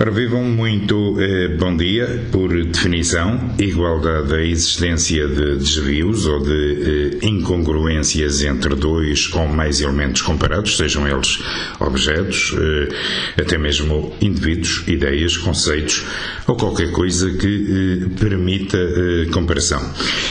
[0.00, 2.24] Ora, vivam muito eh, bom dia.
[2.32, 9.80] Por definição, igualdade da existência de desvios ou de eh, incongruências entre dois ou mais
[9.80, 11.38] elementos comparados, sejam eles
[11.78, 16.04] objetos, eh, até mesmo indivíduos, ideias, conceitos
[16.48, 19.82] ou qualquer coisa que eh, permita eh, comparação.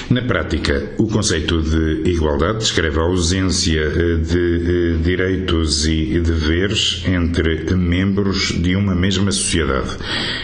[0.09, 7.75] Na prática, o conceito de igualdade descreve a ausência eh, de direitos e deveres entre
[7.75, 9.97] membros de uma mesma sociedade sociedade.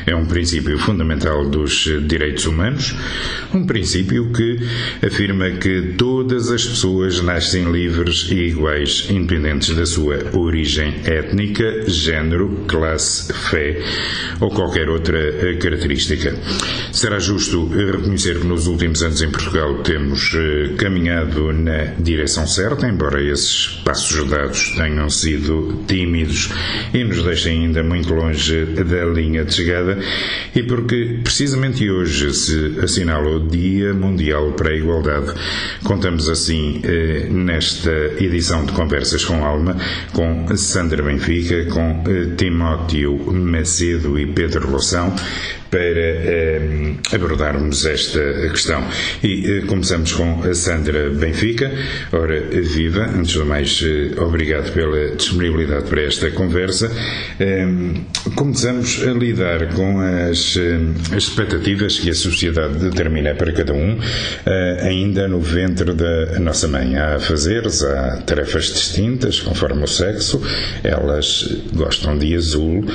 [0.05, 2.93] É um princípio fundamental dos direitos humanos,
[3.53, 4.59] um princípio que
[5.05, 12.65] afirma que todas as pessoas nascem livres e iguais, independentes da sua origem étnica, género,
[12.67, 13.81] classe, fé
[14.41, 16.37] ou qualquer outra característica.
[16.91, 22.87] Será justo reconhecer que nos últimos anos em Portugal temos eh, caminhado na direção certa,
[22.87, 26.49] embora esses passos dados tenham sido tímidos
[26.93, 29.97] e nos deixem ainda muito longe da linha de chegada
[30.55, 35.33] e porque precisamente hoje se assinala o Dia Mundial para a Igualdade.
[35.83, 39.77] Contamos assim eh, nesta edição de Conversas com Alma
[40.13, 45.13] com Sandra Benfica, com eh, Timóteo Macedo e Pedro Loção
[45.69, 48.83] para eh, abordarmos esta questão.
[49.23, 51.71] E eh, começamos com a Sandra Benfica.
[52.11, 56.91] Ora, viva, antes de mais, eh, obrigado pela disponibilidade para esta conversa.
[58.35, 60.57] começamos a lidar com as,
[61.15, 63.97] as, expectativas que a sociedade determina para cada um,
[64.81, 66.95] ainda no ventre da nossa mãe.
[66.97, 70.41] Há fazeres, há tarefas distintas conforme o sexo.
[70.83, 72.85] Elas gostam de azul,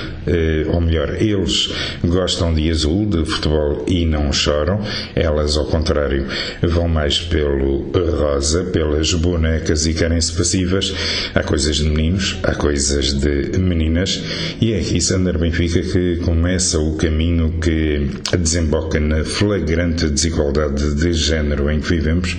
[0.73, 1.71] ou melhor, eles
[2.05, 4.81] gostam de de azul de futebol e não choram.
[5.15, 6.27] Elas, ao contrário,
[6.63, 10.95] vão mais pelo rosa, pelas bonecas e querem-se passivas.
[11.35, 14.23] Há coisas de meninos, há coisas de meninas.
[14.61, 21.13] E é aqui, Sander Benfica, que começa o caminho que desemboca na flagrante desigualdade de
[21.13, 22.37] género em que vivemos.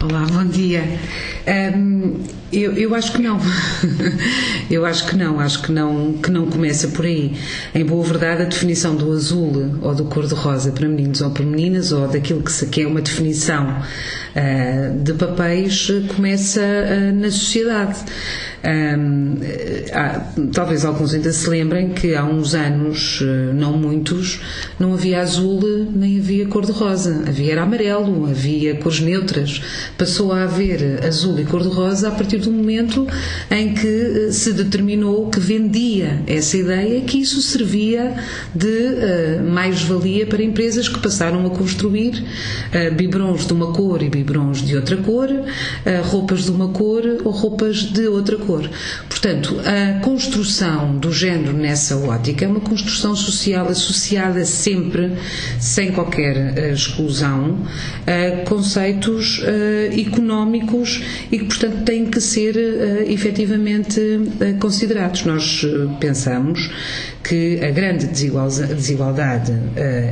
[0.00, 0.82] Olá, bom dia.
[1.76, 2.20] Um,
[2.52, 3.38] eu, eu acho que não.
[4.70, 5.40] eu acho que não.
[5.40, 7.34] Acho que não, que não começa por aí.
[7.74, 11.92] Em boa verdade, a definição do azul ou do cor-de-rosa para meninos ou para meninas,
[11.92, 17.98] ou daquilo que, se, que é uma definição uh, de papéis, começa uh, na sociedade.
[19.92, 20.20] Há,
[20.52, 24.40] talvez alguns ainda se lembrem que há uns anos, eh, não muitos,
[24.78, 25.60] não havia azul
[25.94, 27.24] nem havia cor-de-rosa.
[27.28, 29.60] Havia era amarelo, havia cores neutras.
[29.98, 33.06] Passou a haver azul e cor-de-rosa a partir do momento
[33.50, 38.14] em que eh, se determinou que vendia essa ideia que isso servia
[38.54, 44.08] de uh, mais-valia para empresas que passaram a construir uh, biberons de uma cor e
[44.08, 45.44] biberons de outra cor, uh,
[46.04, 48.53] roupas de uma cor ou roupas de outra cor
[49.08, 55.12] Portanto, a construção do género nessa ótica é uma construção social associada sempre,
[55.58, 57.58] sem qualquer uh, exclusão,
[58.06, 64.00] a conceitos uh, económicos e que, portanto, têm que ser uh, efetivamente
[64.60, 65.24] considerados.
[65.24, 65.64] Nós
[66.00, 66.70] pensamos
[67.22, 69.52] que a grande desigualdade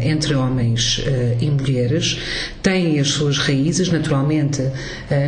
[0.02, 1.04] entre homens
[1.40, 2.18] e mulheres
[2.62, 4.62] tem as suas raízes, naturalmente,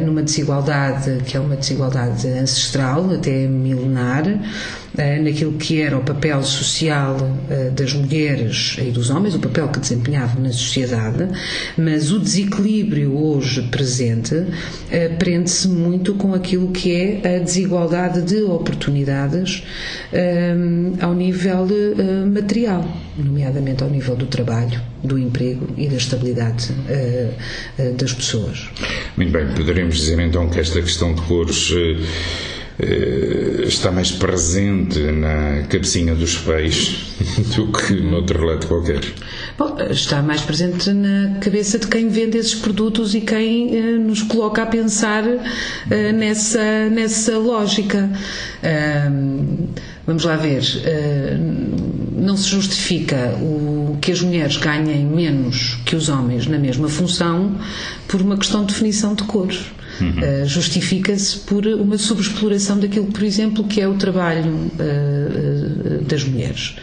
[0.05, 4.25] numa desigualdade que é uma desigualdade ancestral, até milenar
[4.97, 7.17] eh, naquilo que era o papel social
[7.51, 11.27] eh, das mulheres e dos homens, o papel que desempenhavam na sociedade,
[11.77, 14.47] mas o desequilíbrio hoje presente
[14.93, 19.65] eh, prende-se muito com aquilo que é a desigualdade de oportunidades
[21.01, 21.67] ao nível
[22.33, 22.87] material,
[23.17, 26.73] nomeadamente ao nível do trabalho, do emprego e da estabilidade
[27.99, 28.69] das pessoas.
[29.17, 31.73] Muito bem, poderemos dizer então que esta questão de cores
[32.79, 37.15] está mais presente na cabecinha dos peixes
[37.55, 39.01] do que noutro relato qualquer.
[39.57, 44.23] Bom, está mais presente na cabeça de quem vende esses produtos e quem eh, nos
[44.23, 45.25] coloca a pensar
[45.91, 48.11] eh, nessa, nessa lógica.
[50.07, 50.63] vamos lá ver.
[52.17, 57.57] não se justifica o que as mulheres ganhem menos que os homens na mesma função
[58.09, 59.65] por uma questão de definição de cores.
[60.01, 60.43] Uhum.
[60.43, 66.77] Uh, Justifica-se por uma subexploração daquilo, por exemplo, que é o trabalho uh, das mulheres.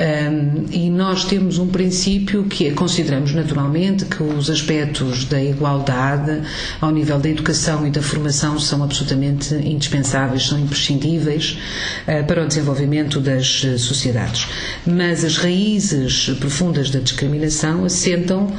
[0.00, 6.40] Um, e nós temos um princípio que é, consideramos naturalmente que os aspectos da igualdade
[6.80, 11.58] ao nível da educação e da formação são absolutamente indispensáveis, são imprescindíveis
[12.08, 14.48] uh, para o desenvolvimento das sociedades.
[14.86, 18.50] Mas as raízes profundas da discriminação assentam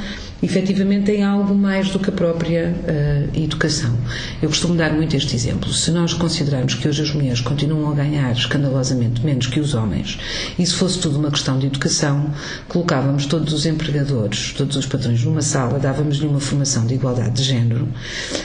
[0.42, 3.96] efetivamente em algo mais do que a própria uh, educação.
[4.42, 5.72] Eu costumo dar muito este exemplo.
[5.72, 10.18] Se nós considerarmos que hoje as mulheres continuam a ganhar escandalosamente menos que os homens,
[10.58, 12.30] e se fosse tudo uma questão de educação,
[12.68, 17.42] colocávamos todos os empregadores, todos os patrões numa sala, dávamos-lhe uma formação de igualdade de
[17.44, 17.88] género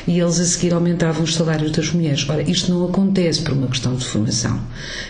[0.08, 2.28] e eles a seguir aumentavam os salários das mulheres.
[2.30, 4.60] Ora, isto não acontece por uma questão de formação,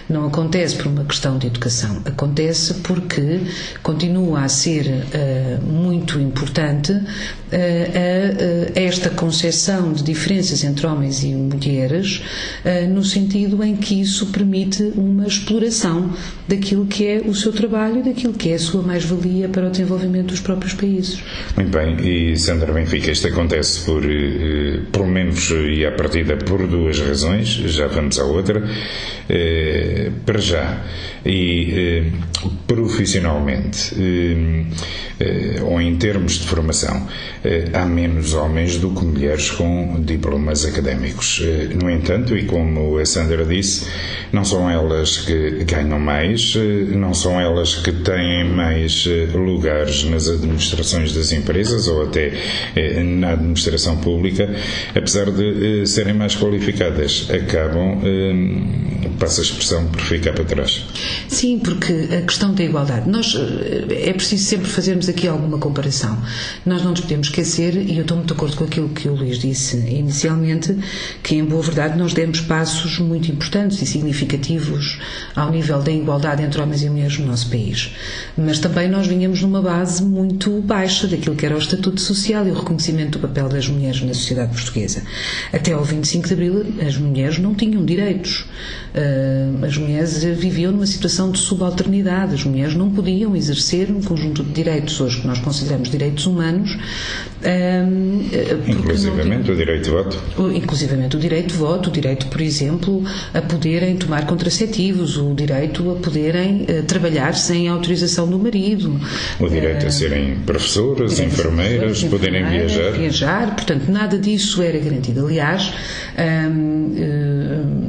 [0.10, 3.42] não acontece por uma questão de educação, acontece porque
[3.84, 6.77] continua a ser uh, muito importante
[7.52, 12.22] a, a, esta concepção de diferenças entre homens e mulheres,
[12.90, 16.14] no sentido em que isso permite uma exploração
[16.48, 19.70] daquilo que é o seu trabalho e daquilo que é a sua mais-valia para o
[19.70, 21.22] desenvolvimento dos próprios países.
[21.56, 26.66] Muito bem, e Sandra Benfica, isto acontece por, eh, pelo menos, e à partida, por
[26.68, 28.64] duas razões, já vamos à outra.
[29.30, 30.84] Eh, para já,
[31.26, 32.04] e eh,
[32.66, 33.94] profissionalmente,
[35.66, 36.67] ou em termos de formação,
[37.74, 41.42] há menos homens do que mulheres com diplomas académicos.
[41.82, 43.88] No entanto, e como a Sandra disse,
[44.32, 46.56] não são elas que ganham mais,
[46.96, 52.34] não são elas que têm mais lugares nas administrações das empresas ou até
[53.04, 54.54] na administração pública,
[54.96, 58.02] apesar de serem mais qualificadas, acabam
[59.20, 60.86] passa a expressão por ficar para trás.
[61.28, 63.36] Sim, porque a questão da igualdade, nós
[63.90, 66.18] é preciso sempre fazermos aqui alguma comparação.
[66.66, 69.16] Nós não nos podemos esquecer, e eu estou muito de acordo com aquilo que o
[69.16, 70.78] Luís disse inicialmente,
[71.24, 75.00] que em boa verdade nós demos passos muito importantes e significativos
[75.36, 77.96] ao nível da igualdade entre homens e mulheres no nosso país.
[78.38, 82.52] Mas também nós vinhamos numa base muito baixa daquilo que era o estatuto social e
[82.52, 85.04] o reconhecimento do papel das mulheres na sociedade portuguesa.
[85.52, 88.46] Até ao 25 de Abril as mulheres não tinham direitos.
[88.96, 94.44] Uh, as mulheres viviam numa situação de subalternidade, as mulheres não podiam exercer um conjunto
[94.44, 96.37] de direitos hoje que nós consideramos direitos humanos.
[96.38, 100.18] Uh, inclusivamente o direito de voto?
[100.54, 103.04] Inclusivamente o direito de voto, o direito, por exemplo,
[103.34, 109.00] a poderem tomar contraceptivos, o direito a poderem uh, trabalhar sem autorização do marido.
[109.40, 112.92] O direito a serem professoras, enfermeiras, poderem viajar.
[112.92, 115.26] Viajar, portanto, nada disso era garantido.
[115.26, 115.74] Aliás,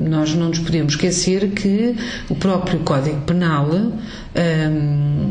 [0.09, 1.94] nós não nos podemos esquecer que
[2.29, 3.93] o próprio Código Penal, um,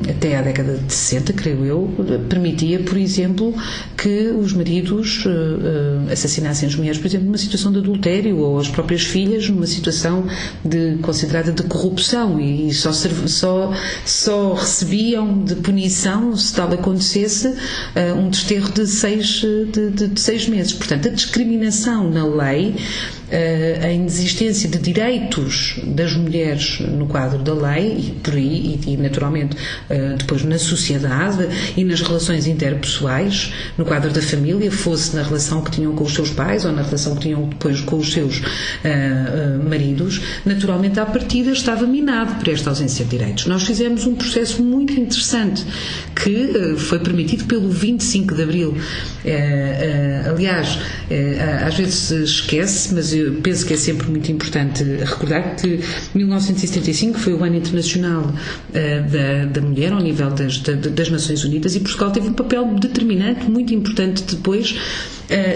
[0.10, 1.90] até à década de 60, creio eu,
[2.30, 3.54] permitia, por exemplo,
[3.96, 8.68] que os maridos uh, assassinassem as mulheres, por exemplo, numa situação de adultério, ou as
[8.68, 10.26] próprias filhas numa situação
[10.64, 13.74] de, considerada de corrupção, e só, só,
[14.06, 19.42] só recebiam de punição, se tal acontecesse, uh, um desterro de seis,
[19.72, 20.74] de, de, de seis meses.
[20.74, 22.76] Portanto, a discriminação na lei
[23.84, 29.56] a inexistência de direitos das mulheres no quadro da lei, e por aí, e, naturalmente
[29.56, 35.62] uh, depois na sociedade e nas relações interpessoais, no quadro da família, fosse na relação
[35.62, 38.40] que tinham com os seus pais ou na relação que tinham depois com os seus
[38.40, 43.46] uh, maridos, naturalmente à partida estava minado por esta ausência de direitos.
[43.46, 45.66] Nós fizemos um processo muito interessante
[46.16, 48.78] que foi permitido pelo 25 de Abril.
[50.30, 50.80] aliás,
[51.66, 55.80] às vezes se esquece, mas eu penso que é sempre muito importante recordar que
[56.14, 58.34] 1975 foi o ano internacional
[59.02, 62.66] da, da mulher ao nível das, da, das Nações Unidas e Portugal teve um papel
[62.76, 64.76] determinante, muito importante depois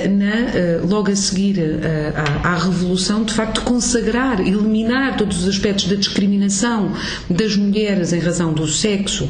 [0.09, 2.13] na, eh, logo a seguir eh,
[2.43, 6.91] à, à, Revolução, de facto consagrar, eliminar todos os aspectos da discriminação
[7.29, 9.29] das mulheres em razão do sexo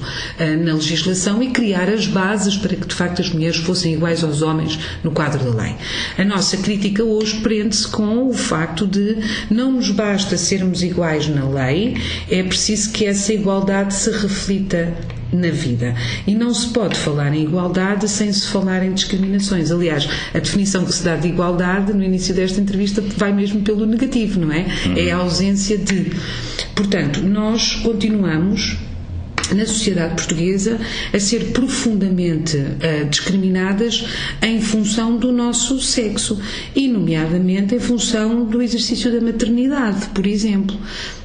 [0.64, 4.42] na legislação e criar as bases para que de facto as mulheres fossem iguais aos
[4.42, 5.76] homens no quadro da lei.
[6.18, 9.18] A nossa crítica hoje prende-se com o facto de
[9.50, 11.96] não nos basta sermos iguais na lei,
[12.30, 14.94] é preciso que essa igualdade se reflita
[15.32, 15.96] na vida.
[16.28, 19.72] E não se pode falar em igualdade sem se falar em discriminações.
[19.72, 23.86] Aliás, a definição que se dá de igualdade no início desta entrevista vai mesmo pelo
[23.86, 24.66] negativo, não é?
[24.86, 24.98] Uhum.
[24.98, 26.12] É a ausência de.
[26.76, 28.78] Portanto, nós continuamos
[29.56, 30.80] na sociedade portuguesa
[31.14, 34.06] a ser profundamente uh, discriminadas
[34.42, 36.40] em função do nosso sexo
[36.76, 40.78] e, nomeadamente, em função do exercício da maternidade, por exemplo.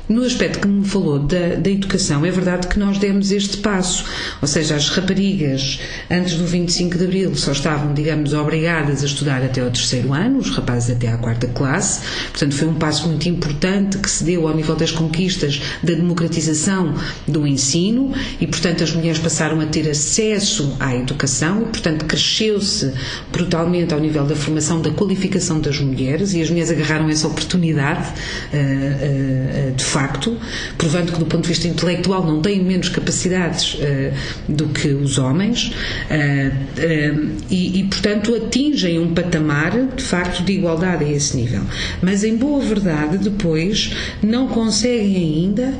[0.09, 4.05] No aspecto que me falou da, da, educação, é verdade que nós demos este passo,
[4.41, 9.43] ou seja, as raparigas antes do 25 de Abril só estavam, digamos, obrigadas a estudar
[9.43, 13.29] até ao terceiro ano, os rapazes até à quarta classe, portanto foi um passo muito
[13.29, 16.95] importante que se deu ao nível das conquistas da democratização
[17.27, 22.93] do ensino e, portanto, as mulheres passaram a ter acesso à educação e, portanto, cresceu-se
[23.33, 28.09] brutalmente ao nível da formação, da qualificação das mulheres e as mulheres agarraram essa oportunidade
[28.53, 30.37] uh, uh, de facto,
[30.77, 34.13] provando que do ponto de vista intelectual não têm menos capacidades uh,
[34.47, 35.73] do que os homens
[36.11, 41.63] uh, e, e, portanto, atingem um patamar de facto de igualdade a esse nível.
[42.03, 43.91] Mas, em boa verdade, depois
[44.23, 45.73] não conseguem ainda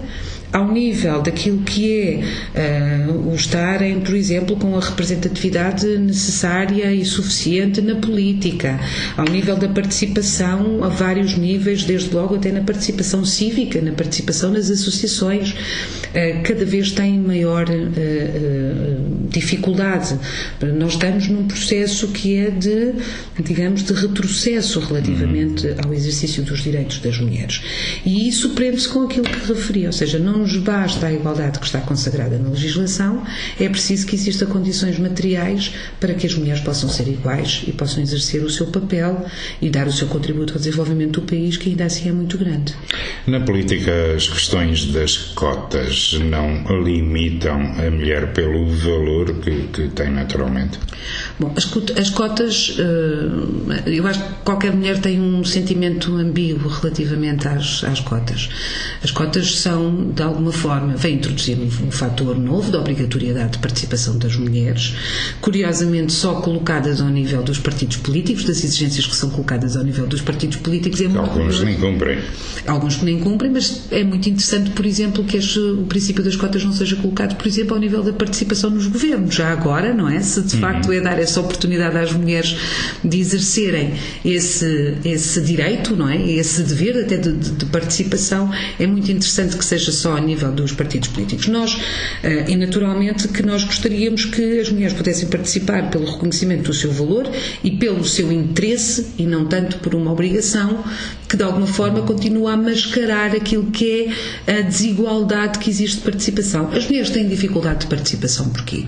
[0.53, 2.23] ao nível daquilo que
[2.55, 8.79] é uh, o estarem, por exemplo, com a representatividade necessária e suficiente na política,
[9.17, 14.51] ao nível da participação a vários níveis, desde logo até na participação cívica, na participação
[14.53, 20.19] nas associações, uh, cada vez têm maior uh, dificuldade.
[20.79, 22.95] Nós estamos num processo que é de,
[23.43, 27.63] digamos, de retrocesso relativamente ao exercício dos direitos das mulheres.
[28.05, 31.67] E isso prende-se com aquilo que referi, ou seja, não nos basta a igualdade que
[31.67, 33.23] está consagrada na legislação,
[33.59, 38.03] é preciso que existam condições materiais para que as mulheres possam ser iguais e possam
[38.03, 39.27] exercer o seu papel
[39.61, 42.75] e dar o seu contributo ao desenvolvimento do país, que ainda assim é muito grande.
[43.27, 50.11] Na política, as questões das cotas não limitam a mulher pelo valor que, que tem
[50.11, 50.79] naturalmente?
[51.39, 57.47] Bom, as, as cotas, eh, eu acho que qualquer mulher tem um sentimento ambíguo relativamente
[57.47, 58.49] às, às cotas.
[59.03, 63.59] As cotas são, de alguma forma, vem introduzir um, um fator novo da obrigatoriedade de
[63.59, 64.95] participação das mulheres,
[65.43, 70.07] curiosamente só colocadas ao nível dos partidos políticos, das exigências que são colocadas ao nível
[70.07, 71.03] dos partidos políticos.
[71.03, 72.19] É Alguns nem cumprem.
[72.67, 76.35] Alguns que nem cumprem, mas é muito interessante, por exemplo, que este, o princípio das
[76.35, 79.35] cotas não seja colocado, por exemplo, ao nível da participação nos governos.
[79.35, 80.21] Já agora, não é?
[80.21, 80.61] Se de uhum.
[80.63, 82.57] facto é dar essa oportunidade às mulheres
[83.05, 86.17] de exercerem esse, esse direito, não é?
[86.31, 90.53] Esse dever até de, de, de participação, é muito interessante que seja só a nível
[90.53, 91.49] dos partidos políticos.
[91.49, 91.79] Nós,
[92.23, 96.93] eh, e naturalmente, que nós gostaríamos que as mulheres pudessem participar pelo reconhecimento do seu
[96.93, 97.29] valor
[97.63, 100.85] e pelo seu interesse e não tanto por uma obrigação
[101.29, 104.13] que de alguma forma continua a mascarar aquilo que
[104.47, 106.71] é a desigualdade que existe de participação.
[106.73, 108.85] As mulheres têm dificuldade de participação porquê?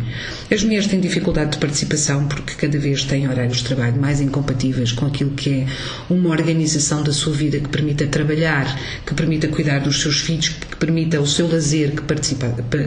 [0.50, 4.92] As mulheres têm dificuldade de participação porque cada vez têm horários de trabalho mais incompatíveis
[4.92, 5.66] com aquilo que é
[6.08, 10.76] uma organização da sua vida que permita trabalhar, que permita cuidar dos seus filhos, que
[10.76, 12.02] permita o seu lazer, que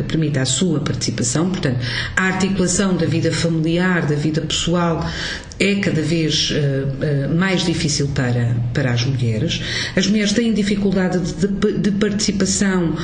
[0.08, 1.50] permita a sua participação.
[1.50, 1.80] Portanto,
[2.16, 5.06] a articulação da vida familiar, da vida pessoal,
[5.62, 9.62] é cada vez uh, uh, mais difícil para, para as mulheres.
[9.96, 12.96] As mulheres têm dificuldade de, de, participação uh,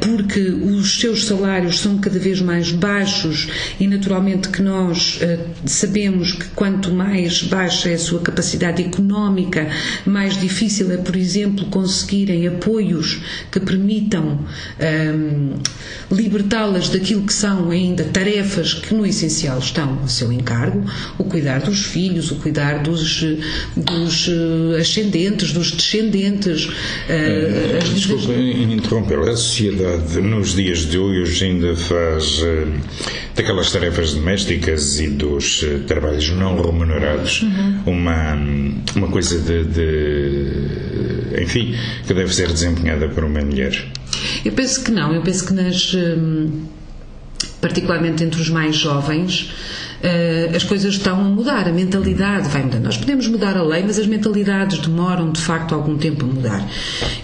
[0.00, 3.48] porque os seus salários são cada vez mais baixos
[3.80, 5.18] e, naturalmente, que nós
[5.66, 9.68] sabemos que quanto mais baixa é a sua capacidade económica,
[10.06, 13.20] mais difícil é, por exemplo, conseguirem apoios
[13.50, 14.40] que permitam
[14.80, 15.54] um,
[16.10, 20.84] libertá-las daquilo que são ainda tarefas que, no essencial, estão ao seu encargo,
[21.18, 23.24] o cuidar do dos filhos, o cuidar dos,
[23.74, 26.66] dos eh, ascendentes, dos descendentes.
[26.66, 32.68] Uh, Desculpa interromper, a sociedade nos dias de hoje ainda faz uh,
[33.34, 37.82] daquelas tarefas domésticas e dos trabalhos não remunerados uhum.
[37.86, 38.34] uma,
[38.94, 41.74] uma coisa de, de, enfim,
[42.06, 43.72] que deve ser desempenhada por uma mulher.
[44.44, 45.94] Eu penso que não, eu penso que nas.
[45.94, 46.82] Um,
[47.62, 49.50] particularmente entre os mais jovens,
[50.54, 52.84] as coisas estão a mudar, a mentalidade vai mudando.
[52.84, 56.68] Nós podemos mudar a lei, mas as mentalidades demoram de facto algum tempo a mudar.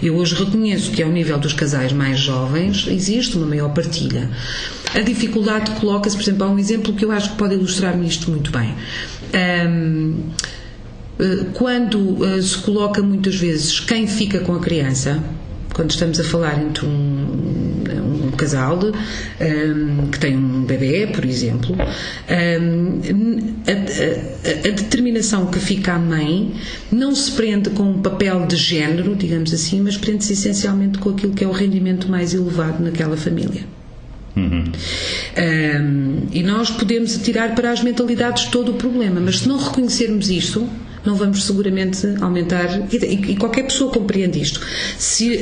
[0.01, 4.29] Eu hoje reconheço que ao nível dos casais mais jovens existe uma maior partilha.
[4.93, 8.31] A dificuldade coloca-se, por exemplo, há um exemplo que eu acho que pode ilustrar-me isto
[8.31, 8.73] muito bem.
[9.33, 10.15] Um,
[11.19, 15.21] eh, quando uh, se coloca muitas vezes quem fica com a criança,
[15.73, 17.58] quando estamos a falar entre um
[18.39, 25.93] casal um, que tem um bebê, por exemplo, um, a, a, a, determinação que fica
[25.93, 26.53] a mãe
[26.91, 31.33] não se prende com um papel de género, digamos assim, mas prende-se essencialmente com aquilo
[31.33, 33.63] que é o rendimento mais elevado naquela família.
[34.35, 34.71] Uhum.
[35.37, 40.29] Um, e nós podemos atirar para as mentalidades todo o problema, mas se não reconhecermos
[40.29, 40.67] isto,
[41.09, 42.87] não vamos seguramente aumentar.
[42.93, 44.61] E, qualquer pessoa compreende isto.
[44.97, 45.39] Se,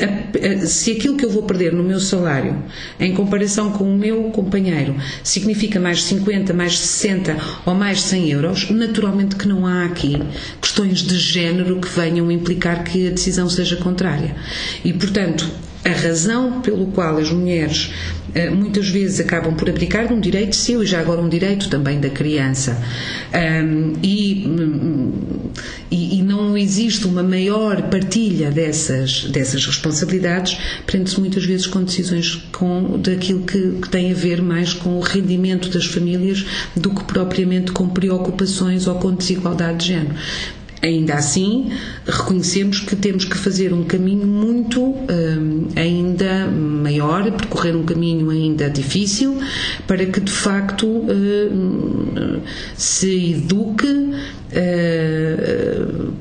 [0.65, 2.55] se aquilo que eu vou perder no meu salário,
[2.97, 8.69] em comparação com o meu companheiro, significa mais 50, mais 60 ou mais 100 euros,
[8.71, 10.17] naturalmente que não há aqui
[10.61, 14.35] questões de género que venham implicar que a decisão seja contrária.
[14.85, 15.51] E, portanto,
[15.87, 17.91] a razão pelo qual as mulheres
[18.35, 21.69] eh, muitas vezes acabam por abdicar de um direito seu e já agora um direito
[21.69, 22.77] também da criança.
[24.03, 24.45] E,
[25.89, 32.35] e, e, não existe uma maior partilha dessas, dessas responsabilidades, prende-se muitas vezes com decisões
[32.51, 37.03] com, daquilo que, que tem a ver mais com o rendimento das famílias do que
[37.05, 40.15] propriamente com preocupações ou com desigualdade de género.
[40.81, 41.71] Ainda assim,
[42.05, 46.47] reconhecemos que temos que fazer um caminho muito um, ainda
[46.87, 49.37] maior, percorrer um caminho ainda difícil,
[49.85, 52.41] para que de facto uh,
[52.75, 54.13] se eduque uh,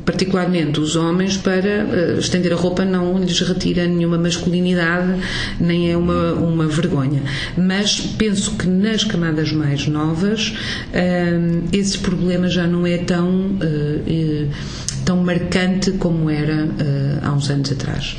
[0.04, 5.20] particularmente os homens para uh, estender a roupa não lhes retira nenhuma masculinidade
[5.60, 7.22] nem é uma, uma vergonha.
[7.56, 10.54] Mas penso que nas camadas mais novas
[11.72, 13.58] esse problema já não é tão
[15.06, 16.68] tão marcante como era uh,
[17.22, 18.16] há uns anos atrás.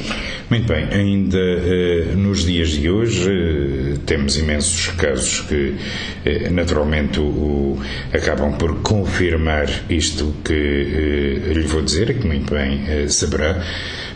[0.49, 5.75] Muito bem, ainda uh, nos dias de hoje uh, temos imensos casos que
[6.51, 7.77] naturalmente o,
[8.13, 10.53] acabam por confirmar isto que
[11.53, 13.63] lhe vou dizer, que muito bem saberá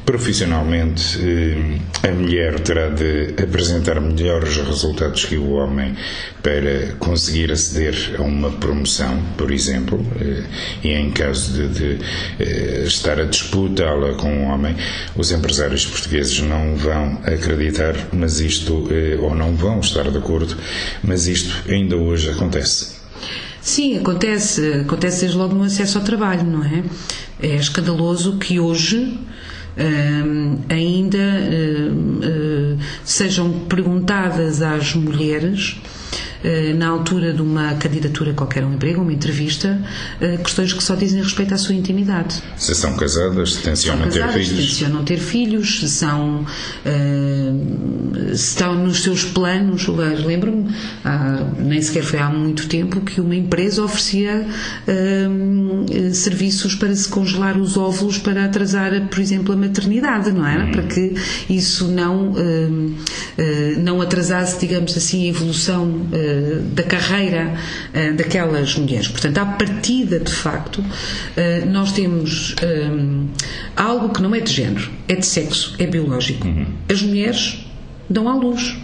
[0.05, 5.95] Profissionalmente, eh, a mulher terá de apresentar melhores resultados que o homem
[6.41, 10.43] para conseguir aceder a uma promoção, por exemplo, eh,
[10.83, 12.05] e em caso de, de
[12.39, 14.75] eh, estar a disputá-la com um homem,
[15.15, 18.89] os empresários portugueses não vão acreditar, mas isto,
[19.21, 20.57] ou não vão estar de acordo,
[21.03, 23.01] mas isto ainda hoje acontece.
[23.61, 26.83] Sim, acontece, acontece desde logo no acesso ao trabalho, não é?
[27.39, 29.19] É escandaloso que hoje
[30.69, 35.77] ainda uh, sejam perguntadas às mulheres
[36.75, 39.79] na altura de uma candidatura qualquer a um emprego, uma entrevista,
[40.19, 42.41] eh, questões que só dizem respeito à sua intimidade.
[42.57, 44.47] Se são casadas, se tencionam ter filhos.
[44.47, 49.87] Se tencionam ter filhos, se são uh, se estão nos seus planos.
[49.87, 50.73] Lembro-me,
[51.59, 54.45] nem sequer foi há muito tempo, que uma empresa oferecia
[56.13, 60.63] serviços para se congelar os óvulos para atrasar, por exemplo, a maternidade, não é?
[60.63, 60.71] Hum.
[60.71, 61.13] Para que
[61.49, 62.33] isso não,
[63.79, 66.07] não atrasasse, digamos assim, a evolução
[66.73, 67.53] da carreira
[67.93, 69.07] uh, daquelas mulheres.
[69.07, 72.55] Portanto, à partida, de facto, uh, nós temos
[73.75, 76.47] algo que não é de género, é de sexo, é biológico.
[76.47, 76.65] Uhum.
[76.89, 77.65] As mulheres
[78.09, 78.75] dão à luz.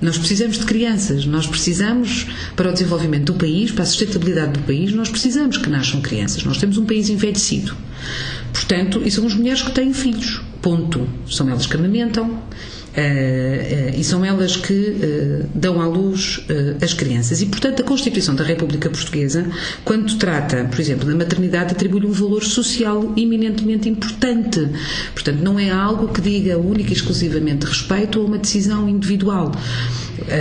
[0.00, 4.60] Nós precisamos de crianças, nós precisamos, para o desenvolvimento do país, para a sustentabilidade do
[4.60, 6.44] país, nós precisamos que nasçam crianças.
[6.44, 7.76] Nós temos um país envelhecido.
[8.52, 10.40] Portanto, e são as mulheres que têm filhos.
[10.62, 11.08] Ponto.
[11.28, 12.40] São elas que amamentam,
[13.96, 16.44] e são elas que uh, dão à luz
[16.82, 17.40] as crianças.
[17.40, 19.46] E, portanto, a Constituição da República Portuguesa,
[19.84, 24.68] quando trata, por exemplo, da maternidade, atribui-lhe um valor social eminentemente importante.
[25.12, 29.52] Portanto, não é algo que diga única e exclusivamente respeito a uma decisão individual.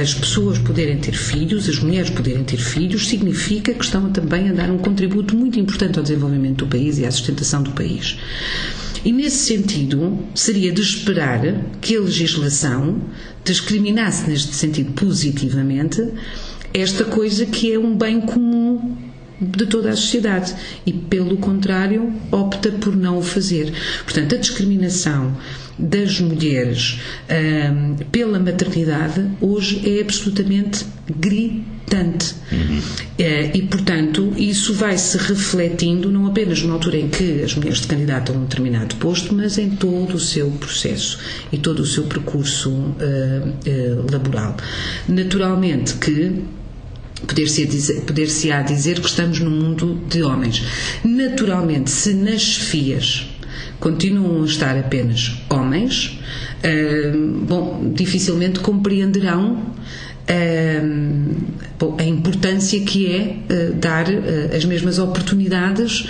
[0.01, 4.53] As pessoas poderem ter filhos, as mulheres poderem ter filhos, significa que estão também a
[4.53, 8.17] dar um contributo muito importante ao desenvolvimento do país e à sustentação do país.
[9.03, 11.41] E nesse sentido, seria de esperar
[11.81, 13.01] que a legislação
[13.43, 16.05] discriminasse neste sentido positivamente
[16.73, 18.95] esta coisa que é um bem comum
[19.39, 20.55] de toda a sociedade
[20.85, 23.71] e, pelo contrário, opta por não o fazer.
[24.03, 25.35] Portanto, a discriminação
[25.77, 30.85] das mulheres hum, pela maternidade hoje é absolutamente
[31.19, 32.35] gritante.
[32.51, 32.81] Uhum.
[33.53, 37.87] e, portanto, isso vai se refletindo não apenas numa altura em que as mulheres se
[37.87, 41.17] candidatam a um determinado posto, mas em todo o seu processo
[41.51, 44.57] e todo o seu percurso uh, uh, laboral.
[45.07, 46.43] Naturalmente que
[47.25, 50.61] Poder-se dizer, poder dizer que estamos num mundo de homens.
[51.03, 53.27] Naturalmente, se nas chefias
[53.79, 56.19] continuam a estar apenas homens,
[57.47, 59.75] bom, dificilmente compreenderão
[61.97, 64.05] a importância que é uh, dar
[64.55, 66.05] as mesmas oportunidades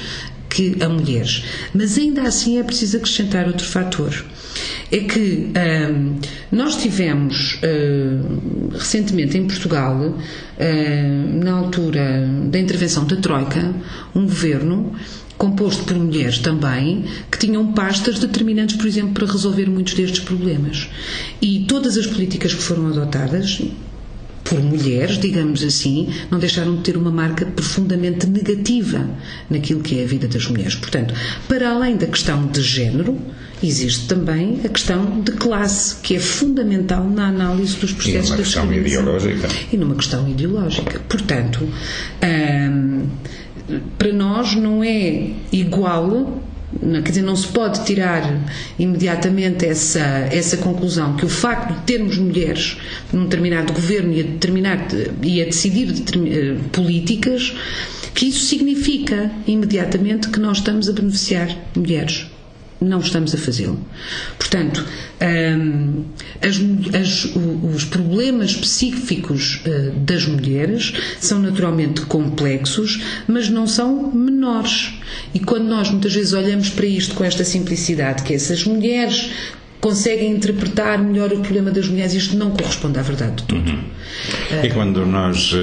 [0.50, 1.44] que a mulheres.
[1.74, 4.26] Mas ainda assim é preciso acrescentar outro fator
[4.92, 5.52] é que
[6.52, 10.18] nós tivemos uh, recentemente em Portugal,
[11.42, 13.74] na altura da intervenção da Troika,
[14.16, 14.94] um governo
[15.38, 20.90] composto por mulheres também, que tinham pastas determinantes, por exemplo, para resolver muitos destes problemas.
[21.42, 23.62] E todas as políticas que foram adotadas,
[24.44, 29.10] por mulheres, digamos assim, não deixaram de ter uma marca profundamente negativa
[29.50, 30.76] naquilo que é a vida das mulheres.
[30.76, 31.14] Portanto,
[31.48, 33.20] para além da questão de género,
[33.62, 38.72] existe também a questão de classe, que é fundamental na análise dos processos da questão
[38.72, 39.50] ideológica.
[39.72, 41.02] E numa questão ideológica.
[41.10, 41.68] Portanto,
[42.24, 43.08] hum,
[43.98, 46.42] para nós não é igual
[46.82, 48.40] quer dizer, não se pode tirar
[48.78, 50.00] imediatamente essa,
[50.32, 52.78] essa conclusão que o facto de termos mulheres
[53.12, 54.88] num determinado governo e a, determinar,
[55.24, 57.56] e a decidir eh, políticas,
[58.14, 62.28] que isso significa imediatamente que nós estamos a beneficiar mulheres
[62.80, 63.80] não estamos a fazê-lo.
[64.38, 64.86] Portanto,
[65.22, 66.04] um,
[66.42, 66.56] as,
[66.96, 67.26] as,
[67.76, 74.94] os problemas específicos uh, das mulheres são naturalmente complexos, mas não são menores.
[75.34, 79.32] E quando nós muitas vezes olhamos para isto com esta simplicidade, que essas mulheres
[79.80, 83.70] conseguem interpretar melhor o problema das mulheres, isto não corresponde à verdade de tudo.
[83.70, 83.84] Uhum.
[84.64, 85.58] E quando nós uh,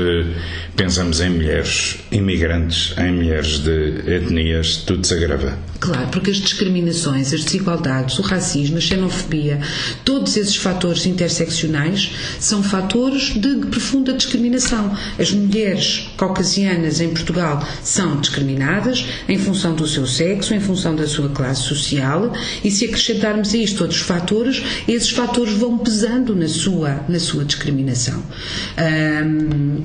[0.77, 5.59] pensamos em mulheres imigrantes, em mulheres de etnias, tudo se agrava.
[5.81, 9.61] Claro, porque as discriminações, as desigualdades, o racismo, a xenofobia,
[10.05, 14.97] todos esses fatores interseccionais são fatores de profunda discriminação.
[15.19, 21.07] As mulheres caucasianas em Portugal são discriminadas em função do seu sexo, em função da
[21.07, 22.33] sua classe social,
[22.65, 27.45] e se acrescentarmos a isto outros fatores, esses fatores vão pesando na sua, na sua
[27.45, 28.23] discriminação.
[28.79, 29.83] Um,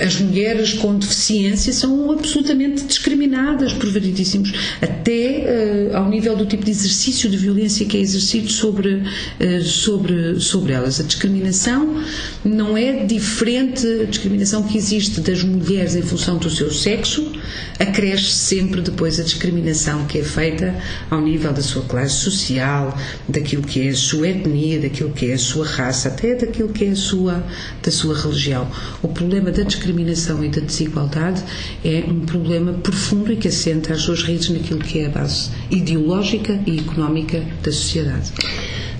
[0.00, 6.64] as mulheres com deficiência são absolutamente discriminadas por variedíssimos, até uh, ao nível do tipo
[6.64, 11.00] de exercício de violência que é exercido sobre, uh, sobre, sobre elas.
[11.00, 12.02] A discriminação
[12.44, 17.32] não é diferente, a discriminação que existe das mulheres em função do seu sexo,
[17.78, 20.74] acresce sempre depois a discriminação que é feita
[21.10, 22.96] ao nível da sua classe social,
[23.28, 26.84] daquilo que é a sua etnia, daquilo que é a sua raça, até daquilo que
[26.84, 27.44] é a sua,
[27.82, 28.68] da sua religião.
[29.02, 31.42] O problema da discriminação e da desigualdade
[31.84, 35.50] é um problema profundo e que assenta as suas raízes naquilo que é a base
[35.70, 38.32] ideológica e económica da sociedade.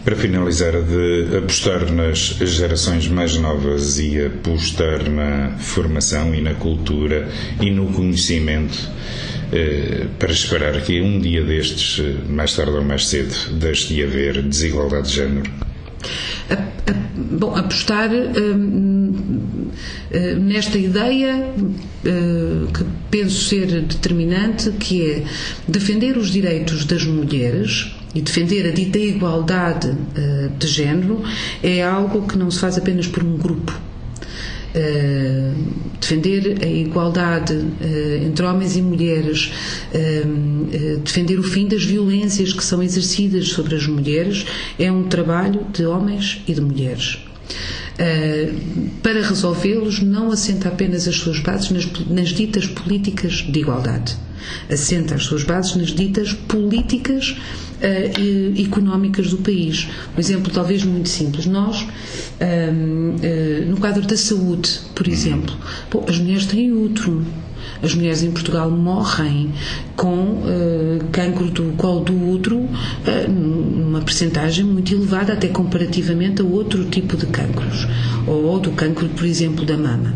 [0.05, 7.29] Para finalizar, de apostar nas gerações mais novas e apostar na formação e na cultura
[7.61, 8.91] e no conhecimento,
[10.19, 14.43] para esperar que um dia destes, eh, mais tarde ou mais cedo, deixe de haver
[14.43, 15.51] desigualdade de género?
[16.51, 19.71] A, a, bom, apostar hum, hum,
[20.41, 25.25] nesta ideia hum, que penso ser determinante, que é
[25.69, 31.23] defender os direitos das mulheres e defender a dita igualdade uh, de género
[31.63, 33.73] é algo que não se faz apenas por um grupo.
[34.75, 35.55] Uh,
[36.01, 39.53] defender a igualdade uh, entre homens e mulheres,
[41.05, 44.47] defender o fim das violências que são exercidas sobre as mulheres,
[44.79, 47.19] é um trabalho de homens e de mulheres.
[49.03, 54.17] Para resolvê-los, não assenta apenas as suas bases nas, nas ditas políticas de igualdade
[54.71, 59.89] assenta as suas bases nas ditas políticas uh, económicas do país.
[60.17, 61.47] Um exemplo talvez muito simples.
[61.47, 65.57] Nós, uh, no quadro da saúde, por exemplo,
[65.91, 67.25] bom, as mulheres têm útero.
[67.83, 69.53] As mulheres em Portugal morrem
[69.97, 76.45] com uh, cancro do colo do útero, uh, numa percentagem muito elevada, até comparativamente a
[76.45, 77.87] outro tipo de cancros,
[78.27, 80.15] ou do cancro, por exemplo, da mama.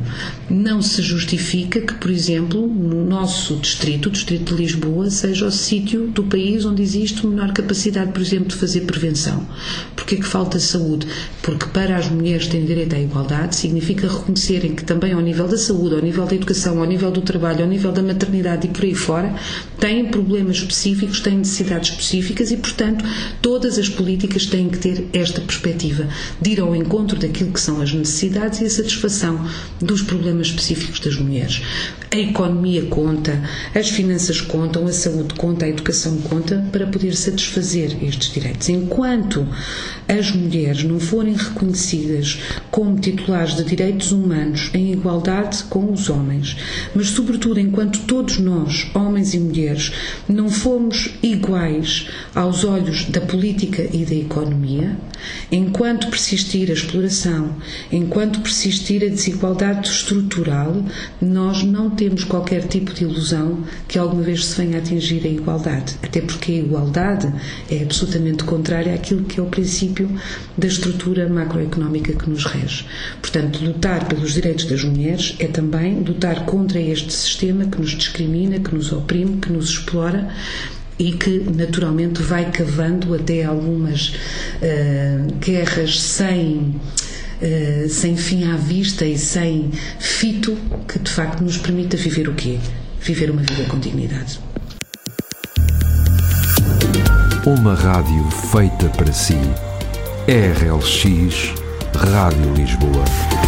[0.49, 5.51] Não se justifica que, por exemplo, no nosso distrito, o distrito de Lisboa, seja o
[5.51, 9.47] sítio do país onde existe menor capacidade, por exemplo, de fazer prevenção.
[9.95, 11.07] Porquê que falta saúde?
[11.43, 15.59] Porque para as mulheres terem direito à igualdade significa reconhecerem que também ao nível da
[15.59, 18.85] saúde, ao nível da educação, ao nível do trabalho, ao nível da maternidade e por
[18.85, 19.35] aí fora,
[19.79, 23.05] têm problemas específicos, têm necessidades específicas e, portanto,
[23.43, 26.09] todas as políticas têm que ter esta perspectiva
[26.41, 29.47] de ir ao encontro daquilo que são as necessidades e a satisfação
[29.81, 31.63] dos problemas específicos das mulheres.
[32.11, 33.43] A economia conta,
[33.75, 38.69] as finanças contam, a saúde conta, a educação conta para poder satisfazer estes direitos.
[38.69, 39.47] Enquanto
[40.09, 42.39] as mulheres não forem reconhecidas
[42.71, 46.57] como titulares de direitos humanos em igualdade com os homens,
[46.95, 49.93] mas, sobretudo, enquanto todos nós, homens e mulheres,
[50.29, 54.97] não formos iguais aos olhos da política e da economia,
[55.51, 57.57] enquanto persistir a exploração,
[57.91, 60.85] enquanto persistir a desigualdade estrutural,
[61.21, 65.29] nós não temos qualquer tipo de ilusão que alguma vez se venha a atingir a
[65.29, 65.97] igualdade.
[66.05, 67.33] Até porque a igualdade
[67.69, 70.09] é absolutamente contrária àquilo que é o princípio
[70.57, 72.85] da estrutura macroeconómica que nos rege.
[73.21, 78.59] Portanto, lutar pelos direitos das mulheres é também lutar contra este sistema que nos discrimina,
[78.59, 80.29] que nos oprime, que nos explora
[80.99, 86.75] e que naturalmente vai cavando até algumas uh, guerras sem
[87.43, 90.57] uh, sem fim à vista e sem fito
[90.89, 92.59] que de facto nos permita viver o quê?
[93.01, 94.41] Viver uma vida com dignidade.
[97.47, 99.39] Uma rádio feita para si.
[100.27, 101.55] RLX
[101.95, 103.46] Rádio Lisboa.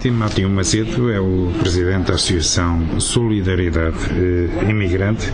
[0.00, 5.32] Timóteo Macedo é o presidente da Associação Solidariedade eh, Imigrante.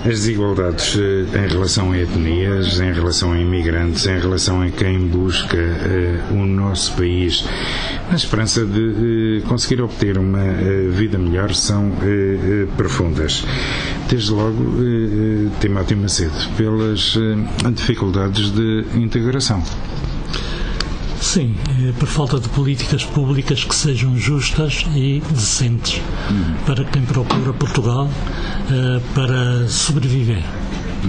[0.00, 5.06] As desigualdades eh, em relação a etnias, em relação a imigrantes, em relação a quem
[5.06, 7.44] busca eh, o nosso país
[8.08, 10.44] na esperança de conseguir obter uma
[10.90, 11.92] vida melhor são
[12.76, 13.44] profundas.
[14.08, 14.56] Desde logo,
[15.60, 17.16] Timóteo Macedo, pelas
[17.72, 19.62] dificuldades de integração.
[21.20, 21.54] Sim,
[21.86, 26.54] é por falta de políticas públicas que sejam justas e decentes uhum.
[26.64, 30.42] para quem procura Portugal uh, para sobreviver.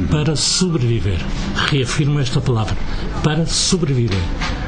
[0.10, 1.20] Para sobreviver.
[1.70, 2.76] Reafirmo esta palavra.
[3.24, 4.22] Para sobreviver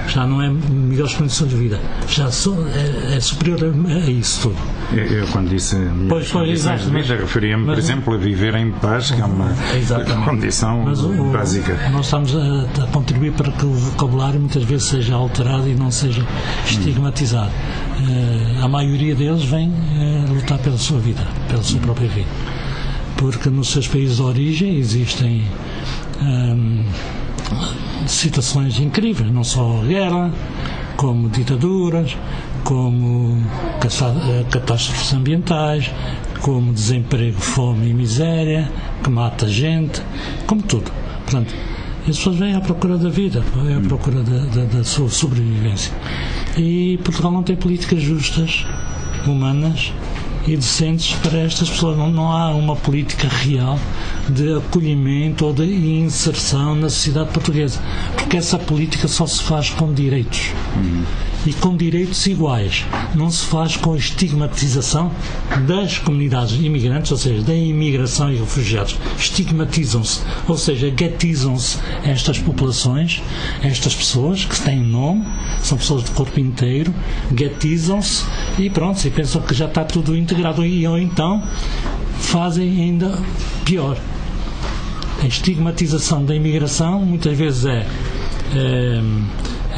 [0.07, 4.57] já não é melhores condições de vida, já é, é superior a, a, isso tudo.
[4.91, 8.55] Eu, eu quando disse melhores pois, pois, condições de vida, referia-me, por exemplo, a viver
[8.55, 10.25] em paz, que é uma exatamente.
[10.29, 11.89] condição mas o, básica.
[11.89, 15.89] Nós estamos a, a, contribuir para que o vocabulário muitas vezes seja alterado e não
[15.89, 16.25] seja
[16.65, 17.51] estigmatizado.
[17.51, 18.03] Hum.
[18.03, 21.83] Uh, a maioria deles vem uh, lutar pela sua vida, pela sua hum.
[21.83, 22.27] própria vida.
[23.17, 25.43] Porque nos seus países de origem existem.
[26.21, 26.83] Um,
[28.07, 30.31] situações incríveis, não só guerra,
[30.97, 32.15] como ditaduras,
[32.63, 33.37] como
[33.81, 35.91] eh, catástrofes ambientais,
[36.41, 38.69] como desemprego, fome e miséria,
[39.03, 40.01] que mata gente,
[40.47, 40.91] como tudo.
[41.23, 41.53] Portanto,
[42.01, 45.91] as pessoas vêm à procura da vida, vêm à procura da, da, da sua sobrevivência.
[46.57, 48.65] E Portugal não tem políticas justas,
[49.25, 49.93] humanas,
[50.47, 51.97] e decentes para estas pessoas.
[51.97, 53.79] Não, não há uma política real
[54.29, 57.79] de acolhimento ou de inserção na sociedade portuguesa,
[58.15, 60.51] porque essa política só se faz com direitos.
[60.75, 62.85] Uhum e com direitos iguais.
[63.15, 65.11] Não se faz com a estigmatização
[65.67, 68.97] das comunidades imigrantes, ou seja, da imigração e refugiados.
[69.17, 73.21] Estigmatizam-se, ou seja, guetizam-se estas populações,
[73.61, 75.25] estas pessoas que têm nome,
[75.61, 76.93] são pessoas de corpo inteiro,
[77.31, 78.25] guetizam-se
[78.57, 80.65] e pronto, e pensam que já está tudo integrado.
[80.65, 81.43] E ou então
[82.19, 83.19] fazem ainda
[83.65, 83.97] pior.
[85.21, 87.85] A estigmatização da imigração muitas vezes é
[88.55, 89.01] é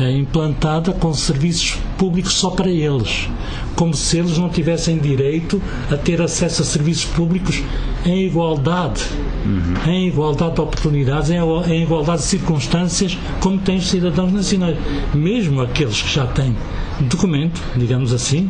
[0.03, 3.29] implantada com serviços públicos só para eles,
[3.75, 7.63] como se eles não tivessem direito a ter acesso a serviços públicos
[8.05, 9.03] em igualdade,
[9.45, 9.91] uhum.
[9.91, 14.77] em igualdade de oportunidades, em, em igualdade de circunstâncias, como têm os cidadãos nacionais.
[15.13, 16.55] Mesmo aqueles que já têm
[17.01, 18.49] documento, digamos assim,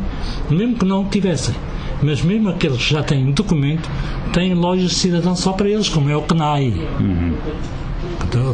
[0.50, 1.56] mesmo que não tivessem,
[2.02, 3.90] mas mesmo aqueles que já têm documento,
[4.34, 6.74] têm lojas de cidadão só para eles, como é o CNAI.
[7.00, 7.34] Uhum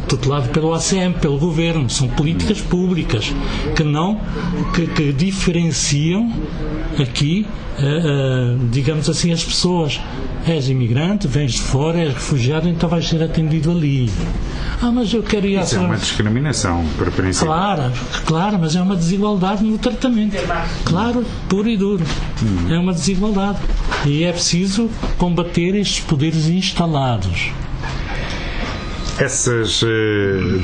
[0.07, 1.89] tutelado pelo ACM, pelo governo.
[1.89, 3.33] São políticas públicas
[3.75, 4.19] que não
[4.73, 6.31] que, que diferenciam
[6.99, 7.45] aqui,
[7.79, 9.99] uh, uh, digamos assim, as pessoas.
[10.47, 14.09] És imigrante, vens de fora, és refugiado, então vais ser atendido ali.
[14.81, 17.47] Ah, mas eu quero ir Isso é uma discriminação, por princípio.
[17.47, 17.91] Claro,
[18.25, 20.35] claro, mas é uma desigualdade no tratamento.
[20.83, 22.03] Claro, puro e duro.
[22.41, 22.73] Hum.
[22.73, 23.59] É uma desigualdade.
[24.03, 27.51] E é preciso combater estes poderes instalados.
[29.21, 29.87] Essas uh,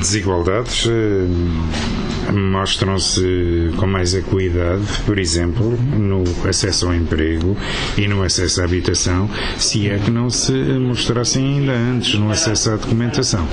[0.00, 7.56] desigualdades uh, mostram-se com mais acuidade, por exemplo, no acesso ao emprego
[7.96, 12.70] e no acesso à habitação, se é que não se mostrassem ainda antes no acesso
[12.72, 13.46] à documentação.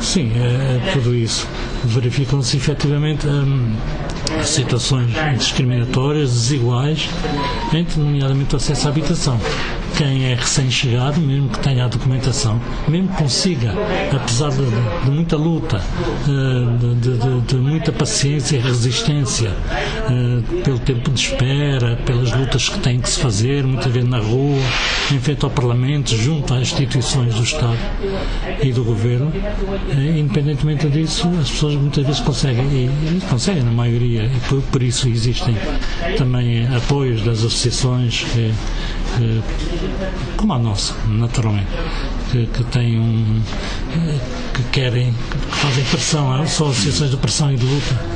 [0.00, 1.48] Sim, é, é tudo isso.
[1.84, 3.74] Verificam-se efetivamente hum,
[4.44, 7.10] situações discriminatórias, desiguais,
[7.72, 9.40] entre, nomeadamente, o acesso à habitação
[9.96, 13.72] quem é recém-chegado, mesmo que tenha a documentação, mesmo que consiga,
[14.12, 14.64] apesar de,
[15.04, 15.80] de muita luta,
[16.28, 22.68] eh, de, de, de, muita paciência e resistência, eh, pelo tempo de espera, pelas lutas
[22.68, 24.60] que tem que se fazer, muitas vezes na rua,
[25.12, 27.78] em frente ao Parlamento, junto às instituições do Estado
[28.62, 29.32] e do Governo,
[29.90, 34.82] eh, independentemente disso, as pessoas muitas vezes conseguem, e, conseguem na maioria, e por, por
[34.82, 35.56] isso existem
[36.18, 38.52] também apoios das associações que,
[39.16, 39.83] que
[40.36, 41.68] como a nossa, naturalmente,
[42.30, 43.40] que, que têm um.
[44.54, 48.14] que querem, que fazem pressão, são associações de pressão e de luta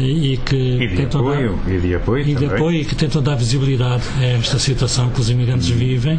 [0.00, 2.94] e que e de tentam apoio, dar, e de apoio, e de apoio e que
[2.94, 6.18] tentam dar visibilidade a esta situação que os imigrantes vivem,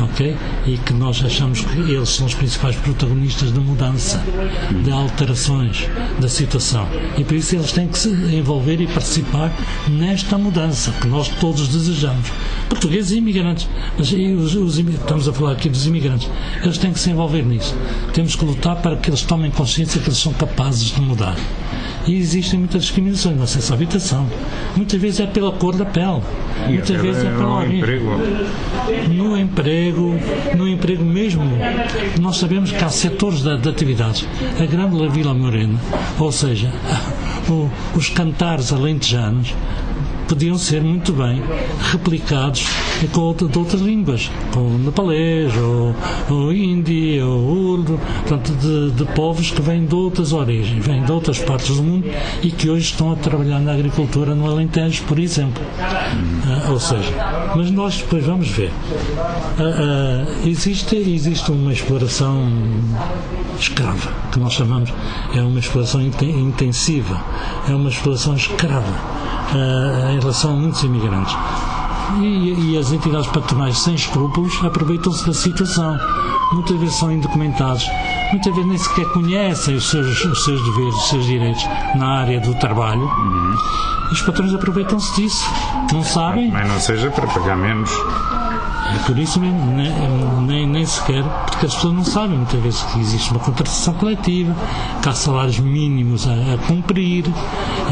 [0.00, 0.36] ok?
[0.66, 4.22] E que nós achamos que eles são os principais protagonistas da mudança,
[4.84, 5.88] de alterações
[6.20, 6.86] da situação.
[7.16, 9.52] E por isso eles têm que se envolver e participar
[9.88, 12.30] nesta mudança que nós todos desejamos.
[12.68, 16.28] Portugueses e imigrantes, mas e os, os, estamos a falar aqui dos imigrantes,
[16.62, 17.76] eles têm que se envolver nisso.
[18.12, 21.36] Temos que lutar para que eles tomem consciência que eles são capazes de mudar.
[22.06, 24.26] E existem muitas discriminações no acesso à habitação.
[24.76, 26.20] Muitas vezes é pela cor da pele.
[26.68, 27.78] E muitas vezes é pela origem.
[27.78, 28.10] Emprego.
[29.08, 30.14] No emprego,
[30.56, 31.44] no emprego mesmo,
[32.20, 34.26] nós sabemos que há setores de, de atividades.
[34.60, 35.78] A Grande Vila Morena,
[36.18, 36.72] ou seja,
[37.48, 39.54] o, os cantares alentejanos,
[40.32, 41.42] podiam ser muito bem
[41.90, 42.66] replicados
[43.12, 45.94] com de outras línguas, com nepalês, ou,
[46.30, 51.12] ou hindi, ou urdu, portanto, de, de povos que vêm de outras origens, vêm de
[51.12, 52.08] outras partes do mundo
[52.42, 55.62] e que hoje estão a trabalhar na agricultura no Alentejo, por exemplo.
[55.62, 57.12] Uh, ou seja,
[57.54, 58.70] mas nós depois vamos ver.
[59.58, 62.48] Uh, uh, existe, existe uma exploração
[63.58, 64.92] escrava, que nós chamamos,
[65.34, 67.20] é uma exploração intensiva,
[67.68, 68.94] é uma exploração escrava
[70.12, 71.36] em relação a muitos imigrantes.
[72.20, 75.98] E, e, as entidades patronais sem escrúpulos aproveitam-se da situação.
[76.52, 77.88] Muitas vezes são indocumentados,
[78.30, 82.40] muitas vezes nem sequer conhecem os seus, os seus deveres, os seus direitos na área
[82.40, 83.02] do trabalho.
[83.02, 83.54] Uhum.
[84.10, 85.48] Os patrões aproveitam-se disso.
[85.90, 86.50] Não sabem.
[86.50, 87.90] Mas não seja para pagar menos.
[88.94, 89.90] É por isso mesmo, nem,
[90.46, 94.54] nem, nem, sequer, porque as pessoas não sabem muitas vezes que existe uma contratação coletiva,
[95.02, 97.24] que há salários mínimos a, a cumprir,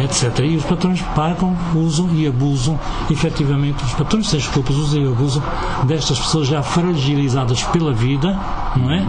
[0.03, 0.41] etc.
[0.45, 2.79] E os patrões pagam, usam e abusam,
[3.11, 5.43] efetivamente, os patrões sem escrúpulos usam e abusam
[5.85, 8.39] destas pessoas já fragilizadas pela vida,
[8.77, 9.07] não é?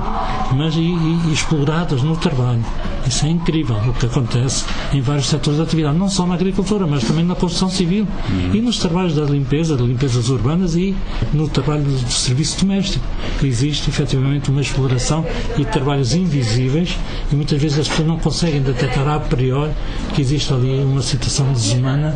[0.55, 2.63] Mas e, e, exploradas no trabalho.
[3.05, 6.85] Isso é incrível o que acontece em vários setores de atividade, não só na agricultura,
[6.85, 8.07] mas também na construção civil
[8.53, 10.95] e nos trabalhos da limpeza, de limpezas urbanas e
[11.33, 13.05] no trabalho do serviço doméstico.
[13.43, 15.25] Existe efetivamente uma exploração
[15.57, 16.97] e trabalhos invisíveis
[17.31, 19.71] e muitas vezes as pessoas não conseguem detectar a priori
[20.13, 22.15] que existe ali uma situação desumana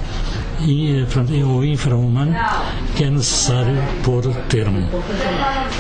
[0.62, 2.36] e, eh, ou infra-humano
[2.96, 4.88] que é necessário pôr termo.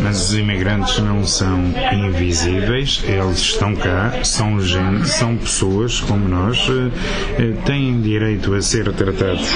[0.01, 6.57] Mas os imigrantes não são invisíveis, eles estão cá, são gente, são pessoas como nós,
[6.69, 9.49] eh, eh, têm direito a ser tratados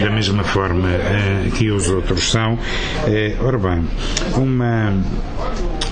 [0.00, 0.88] da mesma forma
[1.56, 2.58] que os outros são.
[3.40, 3.84] Ora bem,
[4.36, 4.94] uma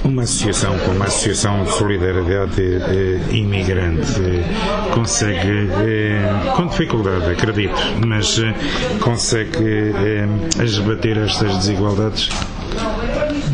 [0.06, 7.74] uma associação como a Associação de Solidariedade eh, Imigrante eh, consegue, eh, com dificuldade, acredito,
[8.06, 8.54] mas eh,
[9.00, 12.28] consegue eh, esbater estas desigualdades?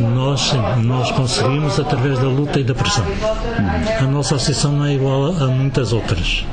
[0.02, 3.04] Nós, nós conseguimos através da luta e da pressão.
[4.00, 6.44] A nossa associação não é igual a muitas outras.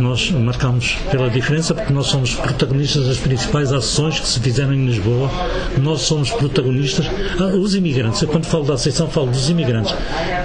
[0.00, 4.86] Nós marcamos pela diferença porque nós somos protagonistas das principais ações que se fizeram em
[4.86, 5.30] Lisboa.
[5.80, 7.06] Nós somos protagonistas.
[7.40, 9.94] Ah, os imigrantes, eu quando falo da associação falo dos imigrantes,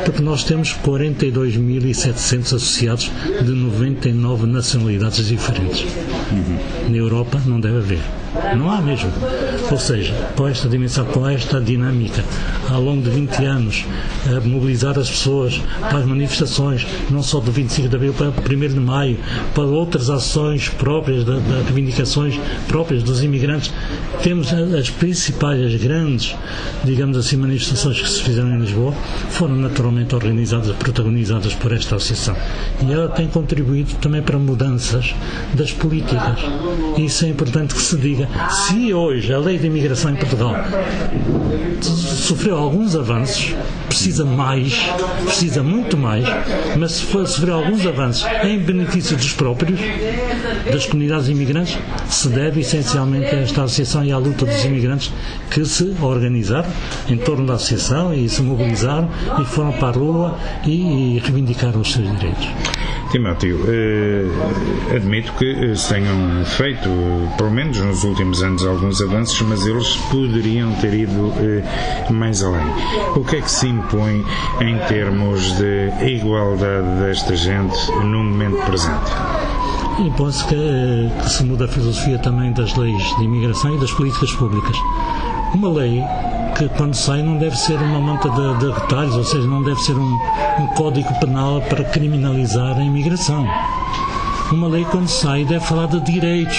[0.05, 5.85] porque nós temos 42.700 associados de 99 nacionalidades diferentes.
[6.87, 8.01] Na Europa não deve haver.
[8.55, 9.11] Não há mesmo.
[9.71, 12.23] Ou seja, com esta dimensão, com esta dinâmica,
[12.69, 13.85] ao longo de 20 anos,
[14.43, 18.79] mobilizar as pessoas para as manifestações, não só do 25 de abril para 1 de
[18.79, 19.17] maio,
[19.55, 23.71] para outras ações próprias, das reivindicações próprias dos imigrantes,
[24.21, 26.35] temos as principais, as grandes,
[26.83, 28.93] digamos assim, manifestações que se fizeram em Lisboa,
[29.29, 32.35] foram naturalmente organizadas, protagonizadas por esta associação.
[32.85, 35.15] E ela tem contribuído também para mudanças
[35.53, 36.39] das políticas.
[36.97, 40.55] Isso é importante que se diga se hoje a lei de imigração em Portugal
[42.31, 43.55] sofreu alguns avanços,
[43.87, 44.73] precisa mais,
[45.25, 46.23] precisa muito mais,
[46.77, 49.79] mas sofrer alguns avanços em benefício dos próprios,
[50.71, 51.77] das comunidades imigrantes,
[52.09, 55.11] se deve essencialmente a esta associação e à luta dos imigrantes
[55.49, 56.69] que se organizaram
[57.09, 59.09] em torno da associação e se mobilizaram
[59.41, 62.47] e foram para a rua e, e reivindicaram os seus direitos.
[63.11, 66.89] Timóteo, eh, admito que eh, se tenham feito,
[67.37, 72.65] pelo menos nos últimos anos, alguns avanços, mas eles poderiam ter ido eh, mais além.
[73.15, 74.25] O que é que se impõe
[74.61, 79.11] em termos de igualdade desta gente no momento presente?
[79.99, 83.91] Impõe-se que, eh, que se muda a filosofia também das leis de imigração e das
[83.91, 84.77] políticas públicas.
[85.53, 86.01] Uma lei
[86.57, 89.81] que quando sai não deve ser uma manta de, de retalhos, ou seja, não deve
[89.81, 90.19] ser um,
[90.59, 93.45] um código penal para criminalizar a imigração.
[94.51, 96.57] Uma lei quando sai deve falar de direitos,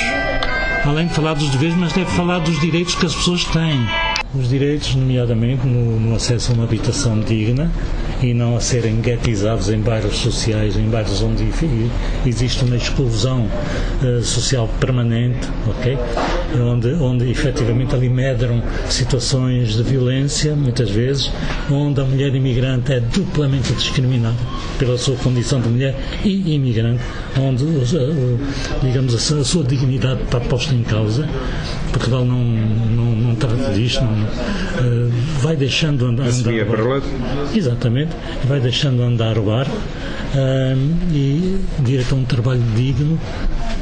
[0.85, 3.87] além de falar dos deveres, mas deve falar dos direitos que as pessoas têm.
[4.35, 7.71] Os direitos, nomeadamente no, no acesso a uma habitação digna,
[8.23, 11.49] e não a serem guetizados em bairros sociais, em bairros onde
[12.25, 13.47] existe uma exclusão
[14.03, 15.99] uh, social permanente, ok?
[16.61, 21.31] Onde, onde efetivamente ali medram situações de violência, muitas vezes,
[21.71, 24.37] onde a mulher imigrante é duplamente discriminada
[24.79, 27.03] pela sua condição de mulher e imigrante,
[27.41, 28.39] onde, uh,
[28.83, 31.29] digamos, a, a sua dignidade está posta em causa.
[31.91, 36.27] Portugal não, não, não trata disto, não, uh, vai deixando andar.
[36.27, 36.53] andar
[37.55, 38.13] Exatamente
[38.45, 39.77] vai deixando andar o barco
[41.13, 43.19] e direito a um trabalho digno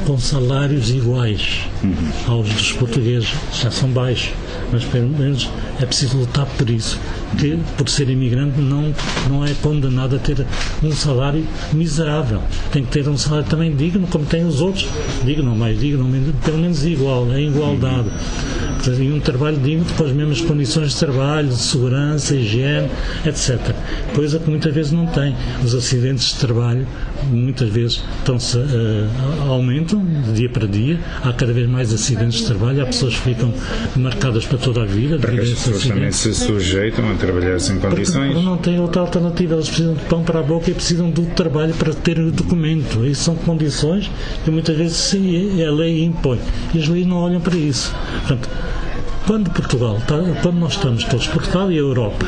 [0.05, 1.95] com salários iguais uhum.
[2.27, 4.33] aos dos portugueses, já são baixos,
[4.71, 5.49] mas pelo menos
[5.79, 6.99] é preciso lutar por isso
[7.37, 8.93] que, por ser imigrante, não,
[9.29, 10.45] não é condenado a ter
[10.83, 12.41] um salário miserável.
[12.71, 14.87] Tem que ter um salário também digno, como têm os outros.
[15.23, 16.05] Digno, mais digno,
[16.43, 18.09] pelo menos igual, é igualdade.
[18.87, 22.89] E um trabalho digno com as mesmas condições de trabalho, de segurança, higiene,
[23.25, 23.75] etc.
[24.15, 25.35] Coisa que muitas vezes não tem.
[25.63, 26.87] Os acidentes de trabalho,
[27.29, 29.09] muitas vezes, estão-se, uh,
[29.47, 30.99] aumentam de dia para dia.
[31.23, 32.81] Há cada vez mais acidentes de trabalho.
[32.81, 33.53] Há pessoas que ficam
[33.95, 35.19] marcadas para toda a vida.
[35.19, 38.33] Porque as pessoas também se sujeitam a trabalhar sem condições.
[38.33, 41.25] Porque não têm outra alternativa, eles precisam de pão para a boca e precisam do
[41.35, 43.05] trabalho para ter o documento.
[43.05, 44.09] Isso são condições
[44.43, 46.39] que muitas vezes sim, a lei impõe.
[46.73, 47.93] E as leis não olham para isso.
[48.27, 48.49] Portanto,
[49.25, 52.25] quando Portugal, está, quando nós estamos todos, Portugal e a Europa,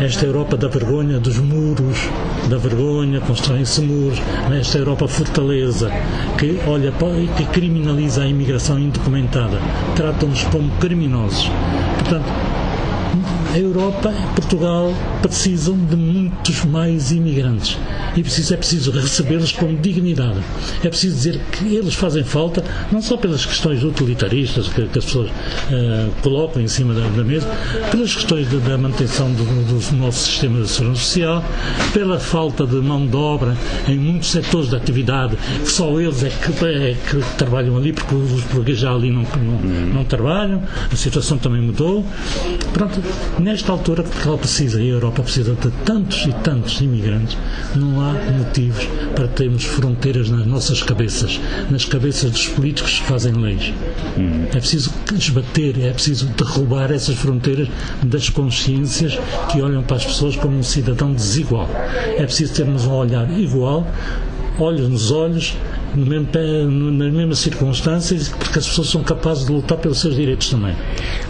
[0.00, 1.98] esta Europa da vergonha, dos muros,
[2.48, 4.18] da vergonha, constroem-se muros,
[4.58, 5.90] esta Europa fortaleza,
[6.38, 6.92] que olha
[7.36, 9.58] que criminaliza a imigração indocumentada,
[9.96, 11.50] tratam-nos como criminosos.
[11.98, 12.26] Portanto,
[13.54, 14.92] a Europa, Portugal,
[15.22, 17.78] precisam de muitos mais imigrantes
[18.16, 20.40] e preciso, é preciso recebê-los com dignidade.
[20.82, 25.04] É preciso dizer que eles fazem falta, não só pelas questões utilitaristas que, que as
[25.04, 27.46] pessoas uh, colocam em cima da, da, mesa,
[27.92, 31.44] pelas questões de, da manutenção do, do, nosso sistema de segurança social,
[31.92, 36.28] pela falta de mão de obra em muitos setores de atividade, que só eles é
[36.28, 39.60] que, é que trabalham ali, porque os portugueses já ali não, não,
[39.94, 40.60] não trabalham,
[40.92, 42.04] a situação também mudou.
[42.72, 43.00] Pronto,
[43.44, 47.36] nesta altura, Portugal precisa e a Europa precisa de tantos e tantos imigrantes,
[47.76, 51.38] não há motivos para termos fronteiras nas nossas cabeças,
[51.70, 53.72] nas cabeças dos políticos que fazem leis.
[54.48, 57.68] É preciso desbater, é preciso derrubar essas fronteiras
[58.02, 59.18] das consciências
[59.52, 61.68] que olham para as pessoas como um cidadão desigual.
[62.16, 63.86] É preciso termos um olhar igual,
[64.58, 65.56] olhos nos olhos,
[65.96, 70.74] nas mesmas circunstâncias, porque as pessoas são capazes de lutar pelos seus direitos também.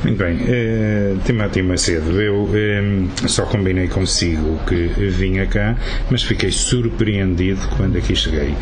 [0.02, 0.36] Muito bem.
[0.36, 5.76] Uh, Timóteo Macedo, eu uh, só combinei consigo que vinha cá,
[6.10, 8.54] mas fiquei surpreendido quando aqui cheguei.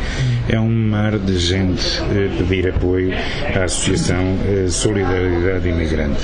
[0.49, 3.13] É um mar de gente uh, pedir apoio
[3.55, 6.21] à Associação uh, Solidariedade Imigrante.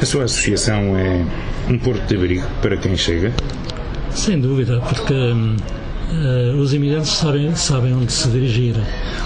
[0.00, 1.24] A sua associação é
[1.68, 3.32] um porto de abrigo para quem chega?
[4.10, 5.14] Sem dúvida, porque.
[5.14, 5.56] Hum,
[6.12, 8.74] Uh, os imigrantes sabem, sabem onde se dirigir.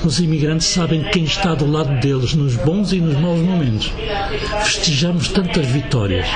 [0.05, 3.93] Os imigrantes sabem quem está do lado deles, nos bons e nos maus momentos.
[4.63, 6.27] Festejamos tantas vitórias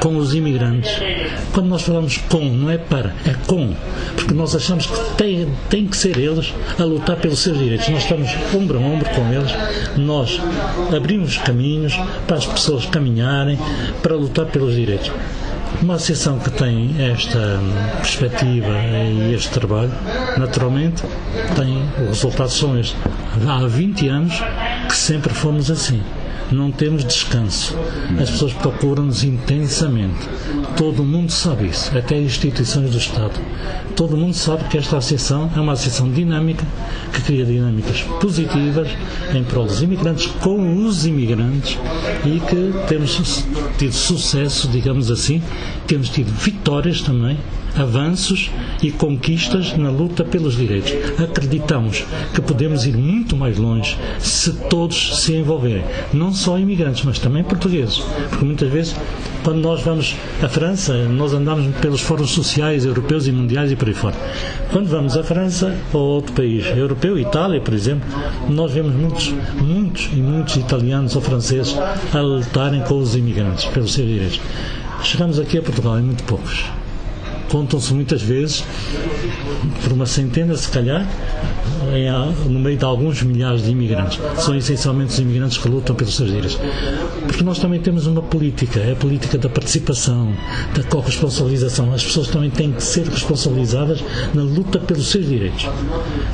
[0.00, 0.90] com os imigrantes.
[1.52, 3.72] Quando nós falamos com, não é para, é com.
[4.16, 7.88] Porque nós achamos que tem, tem que ser eles a lutar pelos seus direitos.
[7.88, 9.52] Nós estamos ombro a ombro com eles.
[9.96, 10.40] Nós
[10.94, 11.94] abrimos caminhos
[12.26, 13.56] para as pessoas caminharem
[14.02, 15.12] para lutar pelos direitos.
[15.84, 17.60] Uma associação que tem esta
[17.98, 19.92] perspectiva e este trabalho,
[20.38, 21.02] naturalmente,
[21.54, 22.96] tem, os resultados são estes.
[23.46, 24.32] Há 20 anos
[24.88, 26.02] que sempre fomos assim
[26.50, 27.76] não temos descanso.
[28.20, 30.28] As pessoas procuram-nos intensamente.
[30.76, 33.40] Todo mundo sabe isso, até instituições do Estado.
[33.96, 36.64] Todo mundo sabe que esta associação é uma associação dinâmica,
[37.12, 38.88] que cria dinâmicas positivas
[39.32, 41.78] em prol dos imigrantes, com os imigrantes
[42.24, 43.44] e que temos
[43.78, 45.42] tido sucesso, digamos assim,
[45.86, 47.38] temos tido vitórias também
[47.76, 48.50] avanços
[48.82, 50.92] e conquistas na luta pelos direitos.
[51.22, 52.04] Acreditamos
[52.34, 57.42] que podemos ir muito mais longe se todos se envolverem, não só imigrantes, mas também
[57.42, 57.98] portugueses,
[58.30, 58.94] porque muitas vezes
[59.42, 63.88] quando nós vamos à França, nós andamos pelos fóruns sociais europeus e mundiais e por
[63.88, 64.16] aí fora.
[64.72, 68.08] Quando vamos à França ou a outro país europeu, Itália, por exemplo,
[68.48, 71.76] nós vemos muitos, muitos e muitos italianos ou franceses
[72.12, 74.40] a lutarem com os imigrantes pelos seus direitos.
[75.02, 76.64] Chegamos aqui a Portugal e muito poucos
[77.54, 78.64] contam-se muitas vezes
[79.84, 81.06] por uma centena, se calhar,
[82.46, 84.18] no meio de alguns milhares de imigrantes.
[84.38, 86.58] São essencialmente os imigrantes que lutam pelos seus direitos.
[87.26, 90.32] Porque nós também temos uma política, é a política da participação,
[90.74, 91.92] da corresponsabilização.
[91.92, 95.66] As pessoas também têm que ser responsabilizadas na luta pelos seus direitos.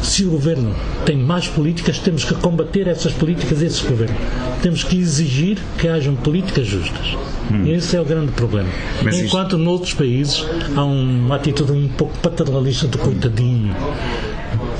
[0.03, 0.75] Se o governo
[1.05, 4.17] tem mais políticas, temos que combater essas políticas desse governo.
[4.63, 7.17] Temos que exigir que hajam políticas justas.
[7.51, 7.67] Hum.
[7.67, 8.69] Esse é o grande problema.
[9.03, 9.59] Mas Enquanto isto...
[9.59, 10.47] noutros países
[10.77, 13.75] há uma atitude um pouco paternalista do coitadinho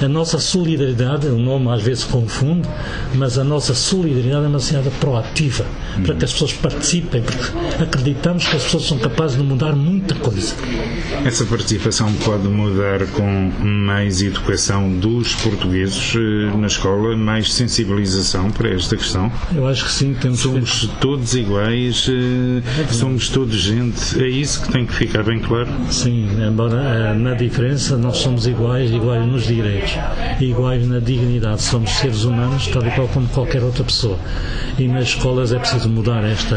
[0.03, 2.69] A nossa solidariedade, o nome às vezes confunde,
[3.15, 5.65] mas a nossa solidariedade é uma sociedade proativa,
[6.05, 10.15] para que as pessoas participem, porque acreditamos que as pessoas são capazes de mudar muita
[10.15, 10.55] coisa.
[11.25, 18.71] Essa participação pode mudar com mais educação dos portugueses eh, na escola, mais sensibilização para
[18.71, 19.31] esta questão?
[19.55, 20.15] Eu acho que sim.
[20.21, 24.23] Temos somos todos iguais, é somos todos gente.
[24.23, 25.69] É isso que tem que ficar bem claro?
[25.91, 29.90] Sim, embora eh, na diferença nós somos iguais, iguais nos direitos,
[30.41, 31.63] iguais na dignidade.
[31.63, 34.19] Somos seres humanos, tal e qual como qualquer outra pessoa.
[34.79, 36.57] E nas escolas é preciso mudar esta,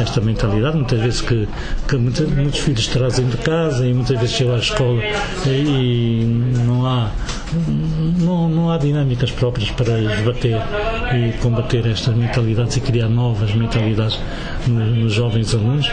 [0.00, 0.76] esta mentalidade.
[0.76, 1.48] Muitas vezes que,
[1.88, 5.02] que muitos, muitos filhos trazem de casa e muitas vezes chegam à escola
[5.46, 6.24] e
[6.64, 7.10] não há
[8.18, 10.56] não, não há dinâmicas próprias para esbater
[11.14, 14.18] e combater estas mentalidades e criar novas mentalidades
[14.66, 15.86] nos, nos jovens alunos.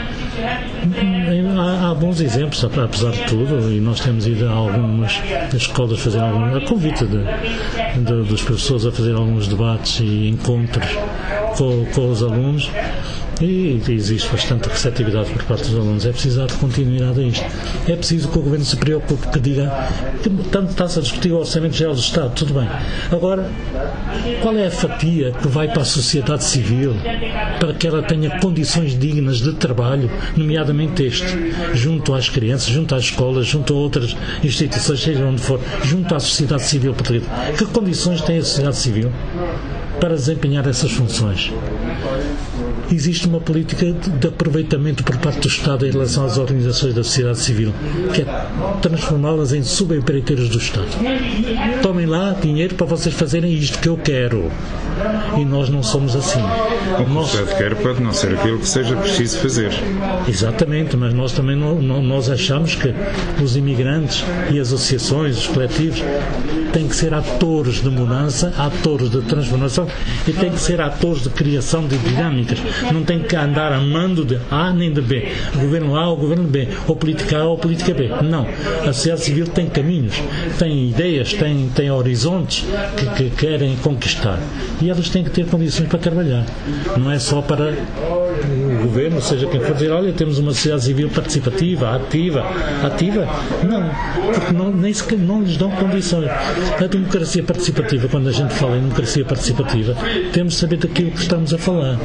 [1.29, 5.21] Há, há, bons exemplos, apesar de tudo, e nós temos ido a algumas
[5.53, 7.23] escolas fazer algum, a convite de,
[8.03, 10.87] de, dos professores a fazer alguns debates e encontros
[11.55, 12.71] com, com os alunos
[13.41, 16.05] e existe bastante receptividade por parte dos alunos.
[16.05, 17.45] É preciso dar continuidade a isto.
[17.87, 19.71] É preciso que o Governo se preocupe, que diga
[20.21, 22.67] que tanto está-se a discutir o Orçamento Geral do Estado, tudo bem.
[23.11, 23.49] Agora,
[24.41, 26.93] qual é a fatia que vai para a sociedade civil
[27.59, 33.03] para que ela tenha condições dignas de trabalho, nomeadamente este, junto às crianças, junto às
[33.03, 37.25] escolas, junto a outras instituições, seja onde for, junto à sociedade civil portuguesa?
[37.57, 39.11] Que condições tem a sociedade civil
[39.99, 41.51] para desempenhar essas funções?
[42.91, 47.39] Existe uma política de aproveitamento por parte do Estado em relação às organizações da sociedade
[47.39, 47.73] civil,
[48.13, 48.45] que é
[48.81, 50.87] transformá-las em subempreiteiros do Estado.
[51.81, 54.51] Tomem lá dinheiro para vocês fazerem isto que eu quero.
[55.37, 56.41] E nós não somos assim.
[56.99, 57.33] O que nós...
[57.33, 59.71] o Estado quer pode não ser aquilo que seja preciso fazer.
[60.27, 62.93] Exatamente, mas nós também não, não, nós achamos que
[63.41, 66.03] os imigrantes e as associações, os coletivos,
[66.73, 69.87] têm que ser atores de mudança, atores de transformação
[70.27, 72.59] e têm que ser atores de criação de dinâmicas
[72.93, 75.27] não tem que andar amando de A nem de B.
[75.55, 78.09] Governo A ou governo B, ou política A ou política B.
[78.23, 78.47] Não.
[78.81, 80.21] A sociedade civil tem caminhos,
[80.57, 82.65] tem ideias, tem, tem horizontes
[82.97, 84.39] que, que querem conquistar.
[84.81, 86.45] E elas têm que ter condições para trabalhar.
[86.97, 91.09] Não é só para o governo, seja quem for dizer, olha, temos uma sociedade civil
[91.09, 92.45] participativa, ativa,
[92.83, 93.27] ativa.
[93.63, 93.89] Não,
[94.33, 96.29] porque não, nem sequer não lhes dão condições.
[96.29, 99.95] A democracia participativa, quando a gente fala em democracia participativa,
[100.31, 101.97] temos de saber daquilo que estamos a falar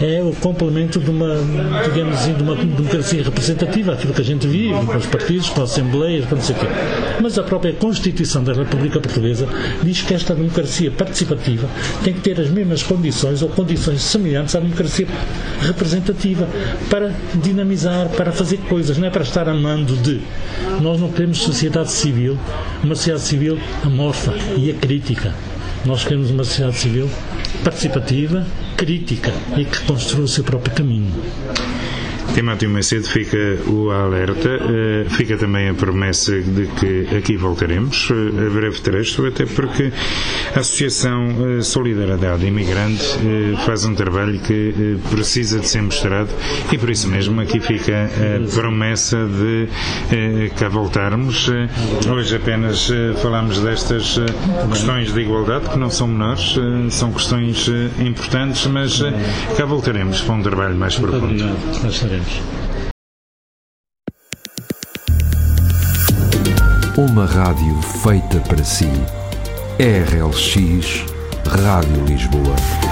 [0.00, 1.36] é o complemento de uma,
[1.84, 5.62] digamos assim, de uma democracia representativa, aquilo que a gente vive, com os partidos, com
[5.62, 6.66] as assembleias, com não sei o quê.
[7.20, 9.48] Mas a própria Constituição da República Portuguesa
[9.82, 11.68] diz que esta democracia participativa
[12.04, 15.06] tem que ter as mesmas condições ou condições semelhantes à democracia
[15.62, 16.48] representativa
[16.88, 20.20] para dinamizar, para fazer coisas, não é para estar amando de.
[20.80, 22.38] Nós não queremos sociedade civil,
[22.84, 25.34] uma sociedade civil amorfa e acrítica.
[25.84, 27.08] Nós queremos uma sociedade civil
[27.64, 28.46] participativa,
[28.76, 31.12] crítica e que construa o seu próprio caminho.
[32.34, 38.46] Timóteo Macedo fica o alerta, eh, fica também a promessa de que aqui voltaremos eh,
[38.46, 39.92] a breve trecho, até porque
[40.54, 43.04] a Associação eh, Solidariedade Imigrante
[43.64, 46.30] faz um trabalho que precisa de ser mostrado
[46.72, 49.68] e por isso mesmo aqui fica a promessa de
[50.56, 51.50] cá voltarmos.
[52.10, 52.90] Hoje apenas
[53.22, 54.18] falamos destas
[54.70, 56.54] questões de igualdade que não são menores,
[56.90, 57.68] são questões
[57.98, 59.00] importantes, mas
[59.56, 61.44] cá voltaremos para um trabalho mais profundo.
[66.96, 68.90] Uma rádio feita para si.
[69.78, 71.04] RLX
[71.46, 72.87] Rádio Lisboa.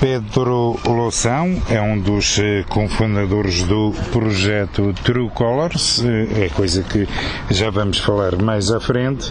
[0.00, 7.06] Pedro Loução é um dos eh, cofundadores do projeto True Colors, eh, é coisa que
[7.50, 9.30] já vamos falar mais à frente.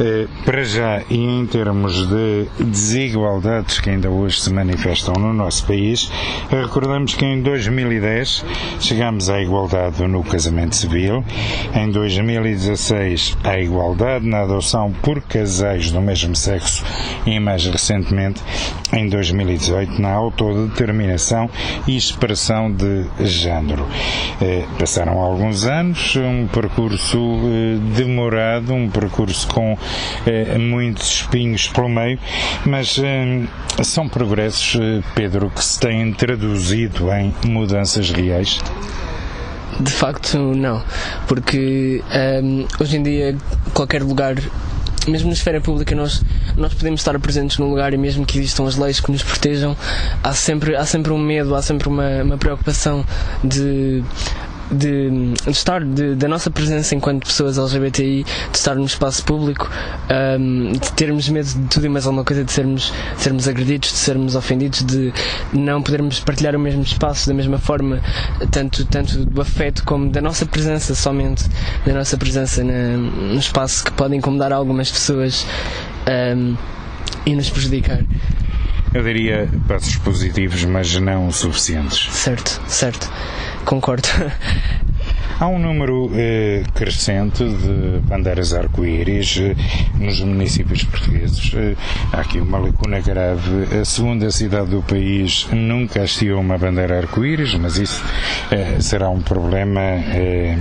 [0.00, 5.66] Eh, para já, e em termos de desigualdades que ainda hoje se manifestam no nosso
[5.66, 6.10] país,
[6.48, 8.42] recordamos que em 2010
[8.80, 11.22] chegámos à igualdade no casamento civil,
[11.74, 16.82] em 2016 à igualdade na adoção por casais do mesmo sexo
[17.26, 18.42] e mais recentemente,
[18.94, 21.50] em 2018, na autodeterminação
[21.86, 23.86] e expressão de género.
[24.40, 29.76] Eh, passaram alguns anos, um percurso eh, demorado, um percurso com
[30.24, 32.18] eh, muitos espinhos pelo meio,
[32.64, 33.00] mas
[33.82, 34.78] são progressos,
[35.14, 38.60] Pedro, que se têm traduzido em mudanças reais?
[39.80, 40.82] De facto, não.
[41.26, 42.02] Porque
[42.42, 43.36] um, hoje em dia,
[43.74, 44.36] qualquer lugar
[45.10, 46.22] mesmo na esfera pública nós,
[46.56, 49.76] nós podemos estar presentes num lugar e mesmo que existam as leis que nos protejam,
[50.22, 53.04] há sempre, há sempre um medo, há sempre uma, uma preocupação
[53.42, 54.02] de
[54.70, 59.70] de, de estar, de, da nossa presença enquanto pessoas LGBTI, de estar no espaço público,
[60.38, 63.90] um, de termos medo de tudo e mais alguma coisa, de sermos, de sermos agredidos,
[63.90, 65.12] de sermos ofendidos, de
[65.52, 68.00] não podermos partilhar o mesmo espaço da mesma forma,
[68.50, 71.44] tanto, tanto do afeto como da nossa presença somente,
[71.84, 75.46] da nossa presença na, no espaço que pode incomodar algumas pessoas
[76.36, 76.56] um,
[77.24, 78.04] e nos prejudicar.
[78.94, 82.08] Eu diria passos positivos, mas não suficientes.
[82.14, 83.10] Certo, certo.
[83.66, 84.08] Concordo.
[85.40, 89.56] Há um número eh, crescente de bandeiras arco-íris eh,
[89.98, 91.52] nos municípios portugueses.
[91.52, 91.74] Eh,
[92.12, 93.76] há aqui uma lacuna grave.
[93.78, 98.02] A segunda cidade do país nunca hasteou uma bandeira arco-íris, mas isso
[98.52, 100.56] eh, será um problema eh,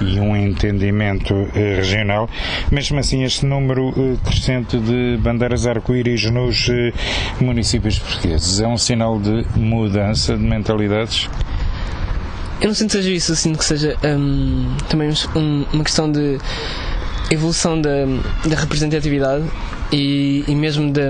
[0.00, 2.30] e um entendimento eh, regional.
[2.70, 3.92] Mesmo assim, este número
[4.24, 6.70] crescente de bandeiras arco-íris nos
[7.40, 11.28] municípios portugueses é um sinal de mudança de mentalidades?
[12.64, 16.10] Eu não sinto que seja isso, eu sinto que seja um, também um, uma questão
[16.10, 16.38] de
[17.30, 17.90] evolução da,
[18.48, 19.44] da representatividade
[19.92, 21.02] e, e mesmo de,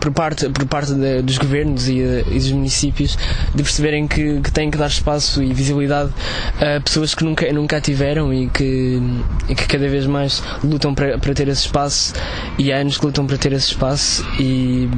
[0.00, 3.16] por parte, por parte de, dos governos e, e, dos municípios
[3.54, 6.10] de perceberem que, que têm que dar espaço e visibilidade
[6.56, 9.00] a pessoas que nunca, nunca tiveram e que,
[9.48, 12.14] e que cada vez mais lutam para, para ter esse espaço
[12.58, 14.90] e há anos que lutam para ter esse espaço e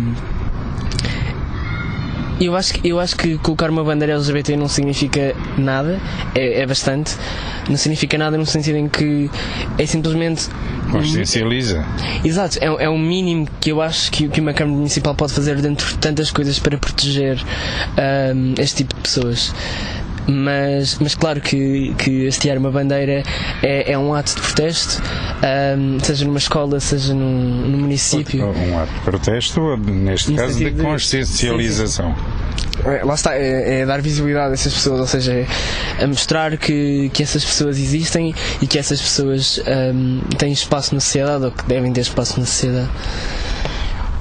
[2.41, 6.01] eu acho, que, eu acho que colocar uma bandeira LGBT não significa nada,
[6.35, 7.17] é, é bastante.
[7.69, 9.31] Não significa nada no sentido em que
[9.77, 10.49] é simplesmente.
[10.91, 11.85] Consciencializa.
[12.25, 15.61] Exato, é, é o mínimo que eu acho que, que uma Câmara Municipal pode fazer
[15.61, 17.39] dentro de tantas coisas para proteger
[18.35, 19.53] um, este tipo de pessoas
[20.29, 23.23] mas, mas claro que, que hastear uma bandeira
[23.63, 25.03] é, é um ato de protesto,
[25.79, 28.45] um, seja numa escola, seja num, num município.
[28.47, 32.15] Um ato de protesto, neste caso de consciencialização.
[32.85, 35.47] É, lá está, é, é, dar visibilidade a essas pessoas, ou seja,
[35.99, 39.61] é, mostrar que, que essas pessoas existem e que essas pessoas
[39.95, 42.91] um, têm espaço na sociedade ou que devem ter espaço na sociedade.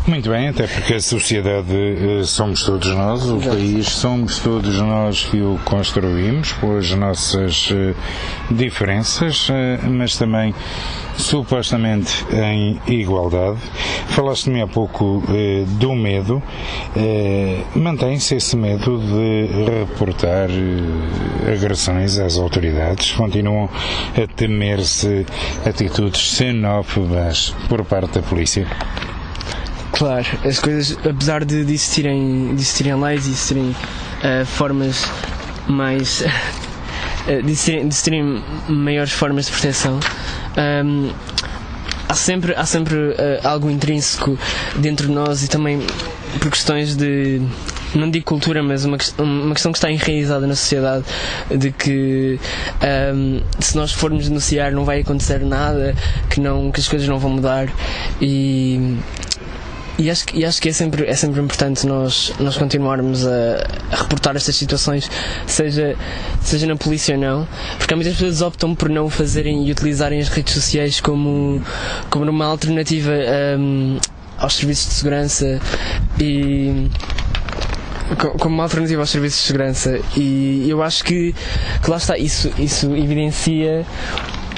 [0.08, 3.49] Muito bem, até porque a sociedade eh, somos todos nós, o Exato.
[3.58, 7.93] país somos todos nós que o construímos com as nossas eh,
[8.49, 10.55] diferenças, eh, mas também
[11.18, 13.58] supostamente em igualdade.
[14.08, 16.41] Falaste-me há pouco eh, do medo.
[16.95, 19.49] Eh, Mantém-se esse medo de
[19.80, 23.12] reportar eh, agressões às autoridades?
[23.12, 23.70] Continuam
[24.16, 25.26] a temer-se
[25.66, 28.66] atitudes xenófobas por parte da polícia?
[29.97, 35.03] Claro, as coisas, apesar de, de, existirem, de existirem leis e existirem uh, formas
[35.67, 36.21] mais.
[36.21, 39.99] Uh, de, existirem, de existirem maiores formas de proteção, um,
[41.07, 41.11] ehm,
[42.07, 44.37] há sempre, há sempre uh, algo intrínseco
[44.75, 45.81] dentro de nós e também
[46.39, 47.41] por questões de
[47.95, 51.05] não digo cultura, mas uma, uma questão que está enraizada na sociedade
[51.49, 52.39] de que
[52.83, 55.95] um, ehm, se nós formos denunciar não vai acontecer nada,
[56.29, 57.67] que, não, que as coisas não vão mudar
[58.21, 58.95] e
[59.97, 63.95] e acho, e acho que é sempre, é sempre importante nós, nós continuarmos a, a,
[63.95, 65.09] reportar estas situações,
[65.47, 65.95] seja,
[66.41, 69.71] seja na polícia ou não, porque há muitas pessoas que optam por não fazerem e
[69.71, 71.61] utilizarem as redes sociais como,
[72.09, 73.11] como uma alternativa
[73.59, 73.97] um,
[74.37, 75.59] aos serviços de segurança
[76.19, 76.89] e
[78.39, 79.99] como uma alternativa aos serviços de segurança.
[80.15, 81.33] E eu acho que,
[81.83, 83.85] que lá está, isso, isso evidencia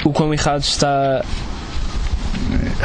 [0.04, 1.24] o quão errado está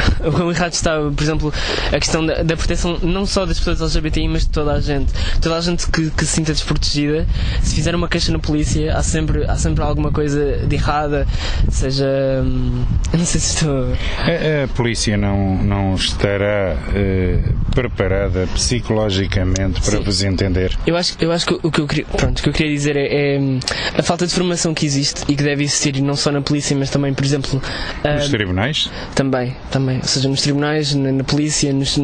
[0.24, 1.52] o quão errado está, por exemplo,
[1.92, 5.12] a questão da, da, proteção não só das pessoas LGBTI, mas de toda a gente.
[5.40, 7.26] Toda a gente que, que se sinta desprotegida,
[7.62, 11.26] se fizer uma queixa na polícia, há sempre, há sempre alguma coisa de errada,
[11.70, 12.06] seja.
[12.42, 13.86] Hum, não sei se estou.
[14.18, 20.02] A, a polícia não, não estará uh, preparada psicologicamente para Sim.
[20.02, 20.76] vos entender?
[20.86, 22.96] Eu acho, eu acho que o que eu queria, pronto, o que eu queria dizer
[22.96, 23.38] é, é,
[23.96, 26.90] a falta de formação que existe e que deve existir não só na polícia, mas
[26.90, 27.60] também, por exemplo.
[28.04, 28.90] Nos uh, tribunais?
[29.14, 29.85] Também, também.
[29.94, 31.96] Ou seja, nos tribunais, na, na polícia, nos,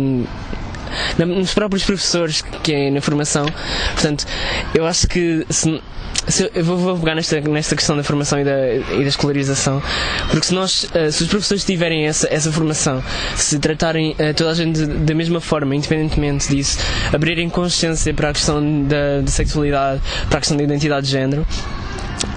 [1.18, 3.46] na, nos próprios professores que é na formação.
[3.94, 4.26] Portanto,
[4.74, 5.80] eu acho que se,
[6.28, 9.82] se eu vou, vou, pegar nesta, nesta questão da formação e da, e da escolarização,
[10.30, 13.02] porque se nós, eh, se os professores tiverem essa, essa formação,
[13.36, 16.78] se tratarem uh, toda a gente da mesma forma, independentemente disso,
[17.12, 21.46] abrirem consciência para a questão da, da sexualidade, para a questão da identidade de género,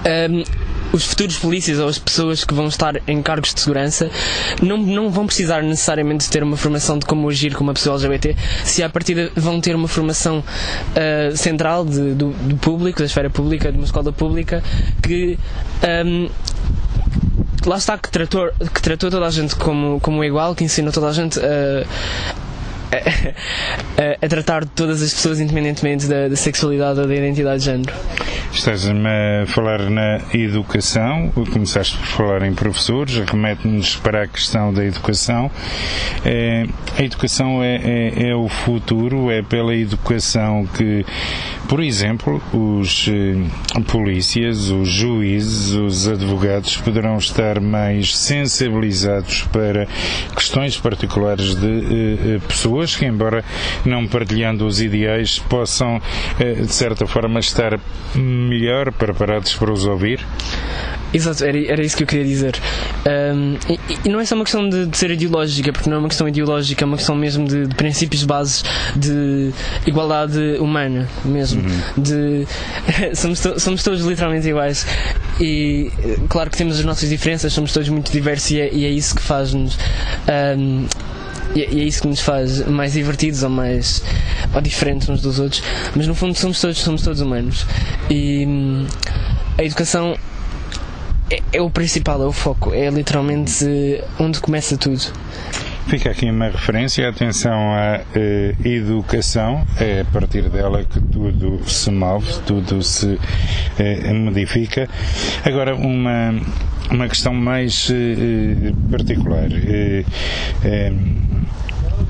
[0.04, 0.44] um, ehm,
[0.92, 4.10] os futuros polícias ou as pessoas que vão estar em cargos de segurança
[4.62, 8.36] não, não vão precisar necessariamente ter uma formação de como agir com uma pessoa LGBT,
[8.64, 13.30] se à partida vão ter uma formação uh, central de, do, do, público, da esfera
[13.30, 14.62] pública, de uma escola pública,
[15.02, 15.38] que
[16.04, 16.28] um,
[17.66, 21.08] lá está que tratou, que tratou toda a gente como, como igual, que ensinou toda
[21.08, 21.84] a gente a,
[22.92, 27.64] a, a, tratar de todas as pessoas independentemente da, da, sexualidade ou da identidade de
[27.64, 27.92] género.
[28.56, 34.82] Estás-me a falar na educação, começaste por falar em professores, remete-nos para a questão da
[34.82, 35.50] educação.
[36.24, 36.64] É,
[36.98, 41.04] a educação é, é, é, o futuro, é pela educação que,
[41.68, 49.86] por exemplo, os eh, polícias, os juízes, os advogados poderão estar mais sensibilizados para
[50.34, 53.44] questões particulares de eh, eh pessoas que, embora
[53.84, 56.00] não partilhando os ideais, possam,
[56.40, 57.78] eh, de certa forma, estar
[58.46, 60.24] melhor preparados para os ouvir?
[61.12, 62.56] Exato, era, era isso que eu queria dizer.
[63.06, 66.00] Um, e, e, não é só uma questão de, de, ser ideológica, porque não é
[66.00, 69.52] uma questão ideológica, é uma questão mesmo de, de princípios bases de
[69.86, 71.62] igualdade humana, mesmo.
[71.62, 72.02] Uhum.
[72.02, 72.46] De,
[73.14, 74.86] somos, to, somos todos literalmente iguais.
[75.40, 75.90] E
[76.28, 79.14] claro que temos as nossas diferenças, somos todos muito diversos e é, e é isso
[79.14, 79.78] que faz-nos.
[80.58, 80.86] Um,
[81.56, 84.02] e é isso que nos faz mais divertidos ou mais
[84.54, 85.62] ou diferentes uns dos outros,
[85.94, 87.66] mas no fundo somos todos, somos todos humanos.
[88.10, 88.86] E hum,
[89.58, 90.16] a educação
[91.30, 93.64] é, é, o principal, é o foco, é literalmente
[94.18, 95.02] onde começa tudo.
[95.86, 101.92] Fica aqui uma referência, atenção à uh, educação, é a partir dela que tudo se
[101.92, 104.88] move, tudo se uh, modifica.
[105.44, 106.34] Agora, uma,
[106.90, 109.48] uma questão mais uh, particular.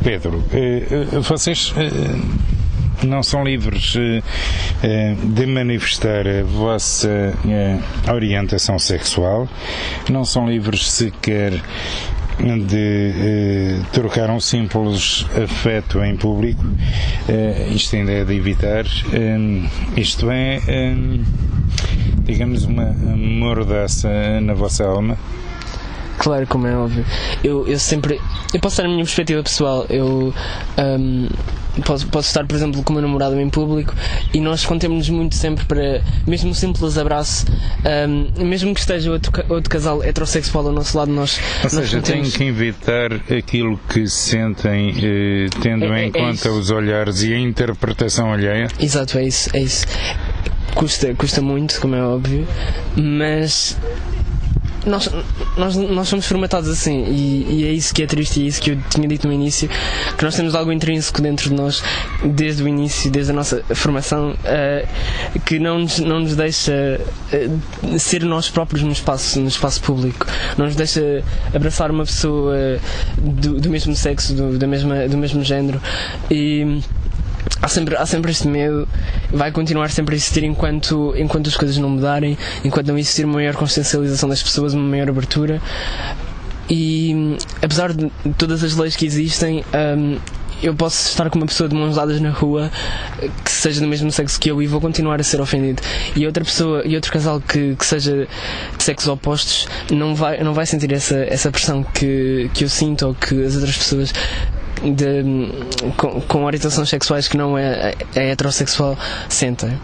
[0.02, 0.42] Pedro,
[1.22, 1.74] vocês
[3.02, 3.94] não são livres
[5.34, 7.34] de manifestar a vossa
[8.12, 9.48] orientação sexual,
[10.08, 11.60] não são livres sequer
[12.38, 16.64] de eh, trocar um simples afeto em público,
[17.28, 18.84] eh, isto ainda é de evitar.
[19.12, 20.60] Eh, isto é,
[22.24, 25.16] digamos, uma mordaça na vossa alma.
[26.18, 27.04] Claro, como é óbvio.
[27.44, 28.20] Eu, eu sempre.
[28.52, 29.86] Eu posso dar a minha perspectiva pessoal.
[29.88, 30.32] Eu.
[30.78, 31.28] Um,
[31.82, 33.94] posso, posso estar, por exemplo, com o meu namorado em público
[34.32, 37.46] e nós contemos-nos muito sempre para, mesmo um simples abraço,
[38.08, 41.38] um, mesmo que esteja outro, outro casal heterossexual ao nosso lado, nós.
[41.38, 42.32] Ou nós seja, contemos...
[42.32, 47.22] tem que evitar aquilo que sentem, eh, tendo é, em é, conta é os olhares
[47.22, 48.68] e a interpretação alheia.
[48.80, 49.86] Exato, é isso, é isso.
[50.74, 52.46] Custa, custa muito, como é óbvio,
[52.96, 53.78] mas
[54.86, 55.08] nós,
[55.56, 58.60] nós, nós somos formatados assim e, e, é isso que é triste e é isso
[58.60, 59.68] que eu tinha dito no início
[60.16, 61.82] que nós temos algo intrínseco dentro de nós
[62.24, 67.00] desde o início, desde a nossa formação uh, que não nos, não nos deixa
[67.32, 70.26] uh, ser nós próprios no espaço, no espaço público.
[70.56, 71.22] Não nos deixa
[71.54, 72.56] abraçar uma pessoa
[73.18, 75.80] do, do mesmo sexo, do, da mesma, do mesmo género.
[76.30, 76.80] E
[77.60, 78.88] há sempre, há sempre este medo,
[79.30, 83.34] vai continuar sempre a existir enquanto, enquanto as coisas não mudarem, enquanto não existir uma
[83.34, 85.60] maior consciencialização das pessoas, uma maior abertura.
[86.68, 89.64] E apesar de todas as leis que existem,
[89.96, 90.18] um,
[90.62, 92.70] eu posso estar com uma pessoa de mãos dadas na rua
[93.44, 95.82] que seja do mesmo sexo que eu e vou continuar a ser ofendido.
[96.14, 98.26] E outra pessoa e outro casal que, que seja
[98.76, 103.06] de sexos opostos não vai, não vai sentir essa, essa pressão que, que eu sinto
[103.06, 104.12] ou que as outras pessoas
[104.82, 105.22] de,
[105.96, 108.98] com, com, orientações sexuais que não é, é heterossexual
[109.28, 109.78] sentem.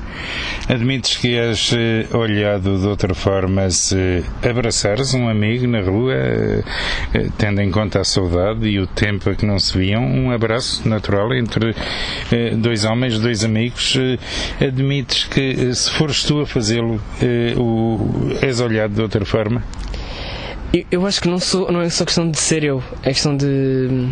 [0.68, 6.62] Admites que és eh, olhado de outra forma se abraçares um amigo na rua, eh,
[7.14, 10.30] eh, tendo em conta a saudade e o tempo a que não se viam, um
[10.30, 11.74] abraço natural entre
[12.58, 13.98] dois homens, dois amigos,
[14.60, 17.00] admites que se fores tu a fazê-lo,
[18.40, 19.62] és olhado de outra forma?
[20.72, 23.36] Eu, eu acho que não, sou, não é só questão de ser eu, é questão
[23.36, 24.08] de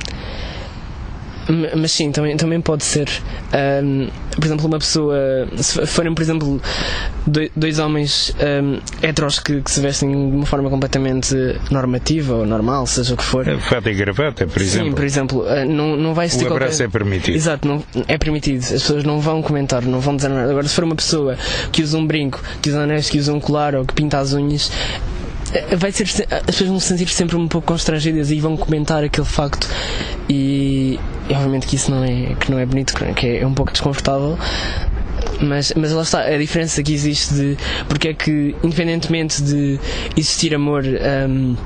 [1.76, 3.08] mas sim, também, também pode ser.
[3.82, 5.48] Um, por exemplo, uma pessoa.
[5.56, 6.60] Se forem, por exemplo,
[7.26, 11.34] dois, dois homens um, heteros que, que, se vestem de uma forma completamente
[11.70, 13.44] normativa ou normal, seja o que for.
[13.60, 14.88] Fata e gravata, por exemplo.
[14.88, 16.84] Sim, por exemplo, uh, não, não vai O abraço qualquer...
[16.84, 17.34] é permitido.
[17.34, 18.62] Exato, não, é permitido.
[18.62, 20.50] As pessoas não vão comentar, não vão dizer nada.
[20.50, 21.36] Agora, se for uma pessoa
[21.72, 24.32] que usa um brinco, que usa anéis, que usa um colar ou que pinta as
[24.32, 25.19] unhas, eh,
[25.76, 29.26] vai ser as pessoas vão se sentir sempre um pouco constrangidas e vão comentar aquele
[29.26, 29.68] facto.
[30.28, 30.98] E,
[31.28, 34.38] e obviamente que isso não é que não é bonito que é, um pouco desconfortável.
[35.40, 37.56] Mas, mas lá está, a diferença que existe de
[37.88, 39.78] porque é que, independentemente de
[40.16, 41.56] existir amor um,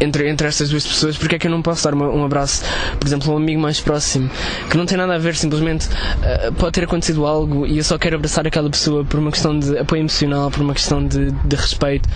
[0.00, 2.62] entre, entre estas duas pessoas, porque é que eu não posso dar uma, um abraço,
[2.98, 4.30] por exemplo, a um amigo mais próximo,
[4.70, 7.98] que não tem nada a ver, simplesmente uh, pode ter acontecido algo e eu só
[7.98, 11.56] quero abraçar aquela pessoa por uma questão de apoio emocional, por uma questão de, de
[11.56, 12.08] respeito.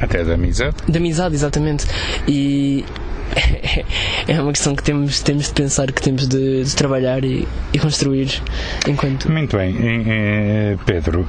[0.00, 0.76] Até da amizade?
[0.88, 1.86] Da amizade, exatamente.
[2.26, 2.84] E
[4.28, 7.78] é uma questão que temos, temos de pensar, que temos de, de trabalhar e, e,
[7.78, 8.42] construir
[8.86, 9.30] enquanto.
[9.30, 9.74] Muito bem,
[10.84, 11.26] Pedro,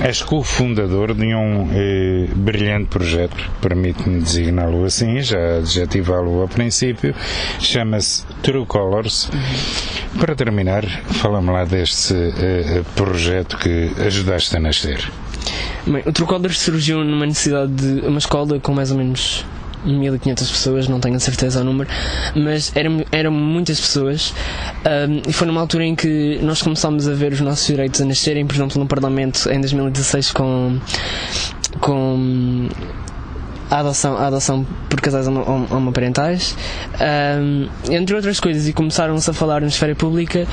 [0.00, 1.68] és cofundador de um
[2.36, 7.14] brilhante projeto, permite-me designá-lo assim, já adjetivá-lo a princípio,
[7.60, 9.30] chama-se True Colors.
[10.18, 12.14] Para terminar, fala-me lá deste
[12.94, 15.10] projeto que ajudaste a nascer.
[15.86, 19.44] Bem, o True Colors surgiu numa necessidade de uma escola com mais ou menos
[19.86, 21.88] 1500 pessoas, não tenho certeza o número,
[22.34, 24.34] mas eram, eram muitas pessoas.
[25.08, 28.04] Um, e foi numa altura em que nós começámos a ver os nossos direitos a
[28.04, 30.78] nascerem, por exemplo, no Parlamento em 2016 com,
[31.80, 32.68] com
[33.70, 36.56] a adoção, a adoção por casais homoparentais,
[37.40, 40.46] um, entre outras coisas, e começaram-se a falar na esfera pública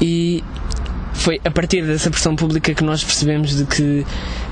[0.00, 0.44] e
[1.20, 4.06] foi a partir dessa pressão pública que nós percebemos de que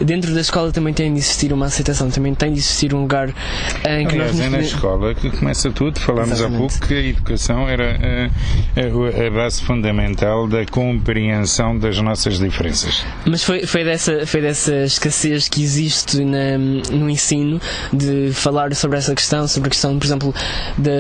[0.05, 3.29] dentro da escola também tem de existir uma aceitação, também tem de existir um lugar
[3.29, 4.47] em que Aliás, nós.
[4.47, 5.99] é na escola que começa tudo.
[5.99, 11.99] Falámos há pouco que a educação era a, a, a, base fundamental da compreensão das
[12.01, 13.03] nossas diferenças.
[13.27, 17.61] Mas foi, foi, dessa, foi dessa escassez que existe na, no ensino
[17.93, 20.35] de falar sobre essa questão, sobre a questão, por exemplo,
[20.77, 20.91] da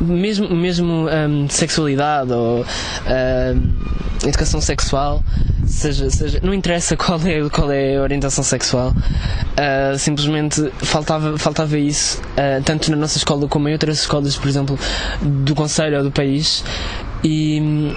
[0.00, 5.24] mesmo, mesmo um, sexualidade ou um, educação sexual sexual,
[5.66, 11.78] seja, seja, não interessa qual é, qual é a orientação sexual, uh, simplesmente faltava, faltava
[11.78, 14.78] isso, uh, tanto na nossa escola como em outras escolas, por exemplo,
[15.20, 16.64] do Conselho ou do país.
[17.24, 17.92] E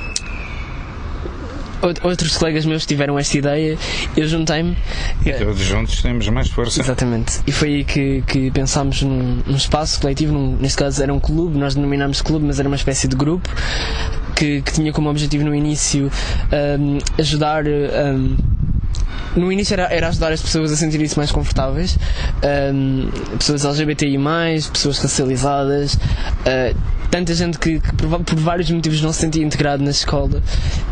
[2.03, 3.77] outros colegas meus tiveram esta ideia,
[4.15, 4.77] eu juntei-me.
[5.25, 6.79] E todos juntos temos mais força.
[6.81, 7.41] Exatamente.
[7.45, 11.19] E foi aí que, que pensámos num, num espaço coletivo, num, neste caso era um
[11.19, 13.49] clube, nós denominámos clube, mas era uma espécie de grupo
[14.35, 16.11] que, que tinha como objetivo no início
[16.79, 17.63] um, ajudar.
[17.65, 18.35] Um,
[19.35, 21.97] no início era, era, ajudar as pessoas a sentirem-se mais confortáveis,
[22.73, 24.17] um, pessoas LGBTI,
[24.71, 26.75] pessoas racializadas, uh,
[27.11, 30.41] tanta gente que, que por, por, vários motivos não se sentia integrado na escola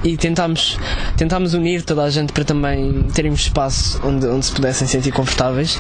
[0.04, 0.78] e tentámos,
[1.16, 5.80] tentámos unir toda a gente para também terem espaço onde, onde se pudessem sentir confortáveis.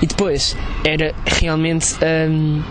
[0.00, 1.96] E depois era realmente.
[2.02, 2.62] Um,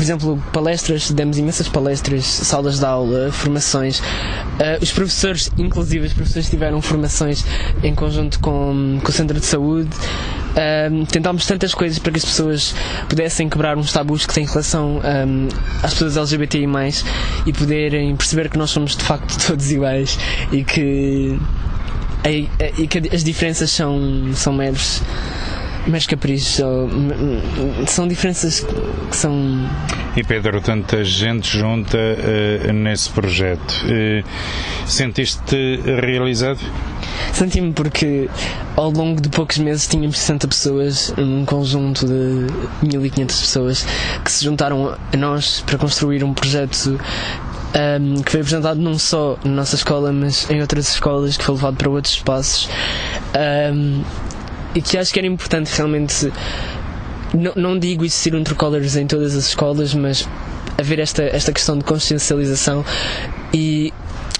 [0.00, 3.98] por exemplo, palestras, demos imensas palestras, salas de aula, formações.
[3.98, 7.44] Uh, os professores, inclusive os professores, tiveram formações
[7.82, 9.90] em conjunto com, com o Centro de Saúde.
[9.92, 12.74] Uh, tentámos tantas coisas para que as pessoas
[13.10, 15.48] pudessem quebrar uns tabus que têm relação um,
[15.82, 16.64] às pessoas LGBTI
[17.44, 20.18] e poderem perceber que nós somos de facto todos iguais
[20.50, 21.38] e que,
[22.24, 22.48] e,
[22.78, 25.02] e que as diferenças são, são meros
[25.86, 26.60] mas caprichos
[27.86, 29.68] são diferenças que são.
[30.16, 33.84] E Pedro, tanta gente junta uh, nesse projeto.
[33.84, 34.24] Uh,
[34.86, 36.58] Sentiste-te realizado?
[37.32, 38.28] Senti-me porque
[38.76, 42.46] ao longo de poucos meses tínhamos 60 pessoas, um conjunto de
[42.86, 43.86] 1500 pessoas
[44.24, 46.98] que se juntaram a nós para construir um projeto
[47.74, 51.54] um, que foi apresentado não só na nossa escola, mas em outras escolas, que foi
[51.54, 52.68] levado para outros espaços.
[53.72, 54.02] Um,
[54.74, 56.32] e que acho que era importante realmente.
[57.32, 60.28] Não, não digo existir um Colors em todas as escolas, mas
[60.76, 62.84] haver esta, esta questão de consciencialização
[63.54, 63.92] e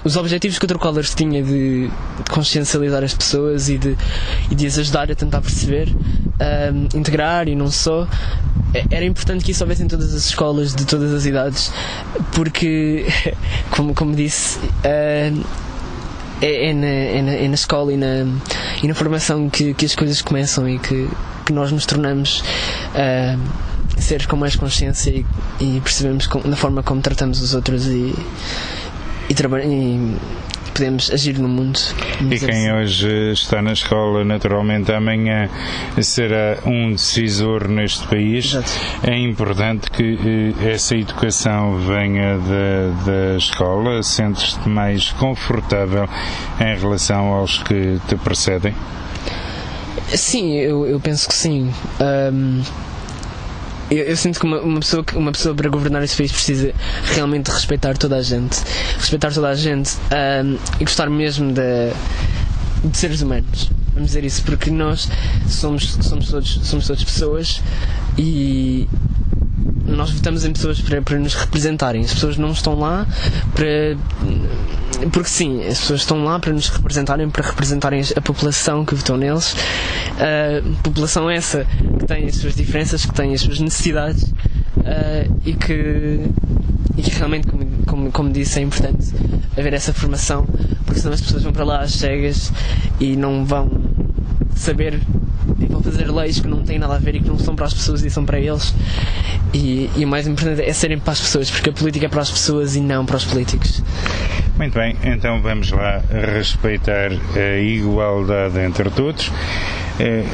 [0.03, 3.97] os objetivos que o Colors tinha de, de, consciencializar as pessoas e de,
[4.51, 8.09] e de as ajudar a tentar perceber, um, integrar e não só,
[8.73, 11.71] é, era importante que isso houvesse em todas as escolas de todas as idades,
[12.33, 13.07] porque,
[13.71, 15.45] como, como disse, uh,
[16.41, 18.27] é, é, na, é, na, é, na, escola e na,
[18.83, 21.09] e na formação que, que as coisas começam e que,
[21.47, 22.43] que nós nos tornamos
[22.95, 25.27] uh, seres com mais consciência e,
[25.61, 28.15] e percebemos com, na forma como tratamos os outros e,
[29.29, 29.35] e, e
[30.73, 31.79] podemos agir no mundo.
[32.21, 32.73] E quem assim.
[32.73, 35.49] hoje está na escola, naturalmente, amanhã
[36.01, 38.47] será um decisor neste país.
[38.47, 38.71] Exato.
[39.03, 46.09] É importante que eh, essa educação venha da, da escola, sentes-te mais confortável
[46.61, 48.75] em relação aos que te precedem?
[50.09, 51.73] Sim, eu, eu penso que sim.
[52.01, 52.63] Um,
[53.91, 56.73] eu, eu, sinto que uma, uma, pessoa, uma pessoa para governar este país precisa
[57.15, 58.57] realmente respeitar toda a gente.
[58.97, 59.97] Respeitar toda a gente
[60.45, 61.93] um, e gostar mesmo de,
[62.85, 63.71] de seres humanos.
[63.93, 65.09] Vamos dizer isso, porque nós
[65.49, 67.61] somos, somos, todos, somos todos pessoas
[68.17, 68.89] e,
[69.91, 72.03] nós votamos em pessoas para, para nos representarem.
[72.03, 73.07] As pessoas não estão lá
[73.55, 73.97] para.
[75.13, 79.17] Porque sim, as pessoas estão lá para nos representarem, para representarem a população que votou
[79.17, 79.53] neles.
[79.53, 81.67] Uh, população essa
[81.99, 86.21] que tem as suas diferenças, que tem as suas necessidades uh, e, que,
[86.97, 89.15] e que realmente, como, como, como disse, é importante
[89.57, 90.47] haver essa formação,
[90.85, 92.53] porque senão as pessoas vão para lá às cegas
[92.99, 93.90] e não vão
[94.55, 95.01] saber
[95.59, 97.67] e vão fazer leis que não têm nada a ver e que não são para
[97.67, 98.75] as pessoas e são para eles.
[99.53, 102.23] E, e o mais importante é serem para as pessoas, porque a política é para
[102.23, 103.83] as pessoas e não para os políticos.
[104.57, 106.03] Muito bem, então vamos lá
[106.37, 109.31] respeitar a igualdade entre todos.
[109.99, 110.25] Eh,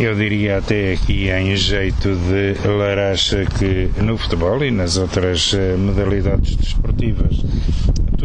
[0.00, 5.76] eu diria até aqui em jeito de laracha que no futebol e nas outras eh,
[5.76, 7.44] modalidades desportivas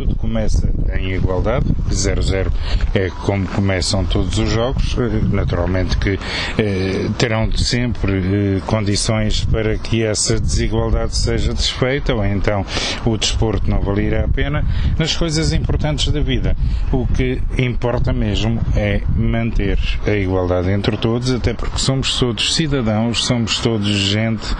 [0.03, 2.51] tudo começa em igualdade, 0-0
[2.93, 6.19] é como começam todos os jogos, eh, naturalmente que
[6.57, 12.65] eh, terão sempre eh, condições para que essa desigualdade seja desfeita, ou então
[13.05, 14.65] o desporto não valerá a pena,
[14.97, 16.55] nas coisas importantes da vida.
[16.91, 23.23] O que importa mesmo é manter a igualdade entre todos, até porque somos todos cidadãos,
[23.23, 24.53] somos todos gente,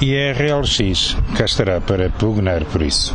[0.00, 3.14] e a RLX cá estará para pugnar por isso.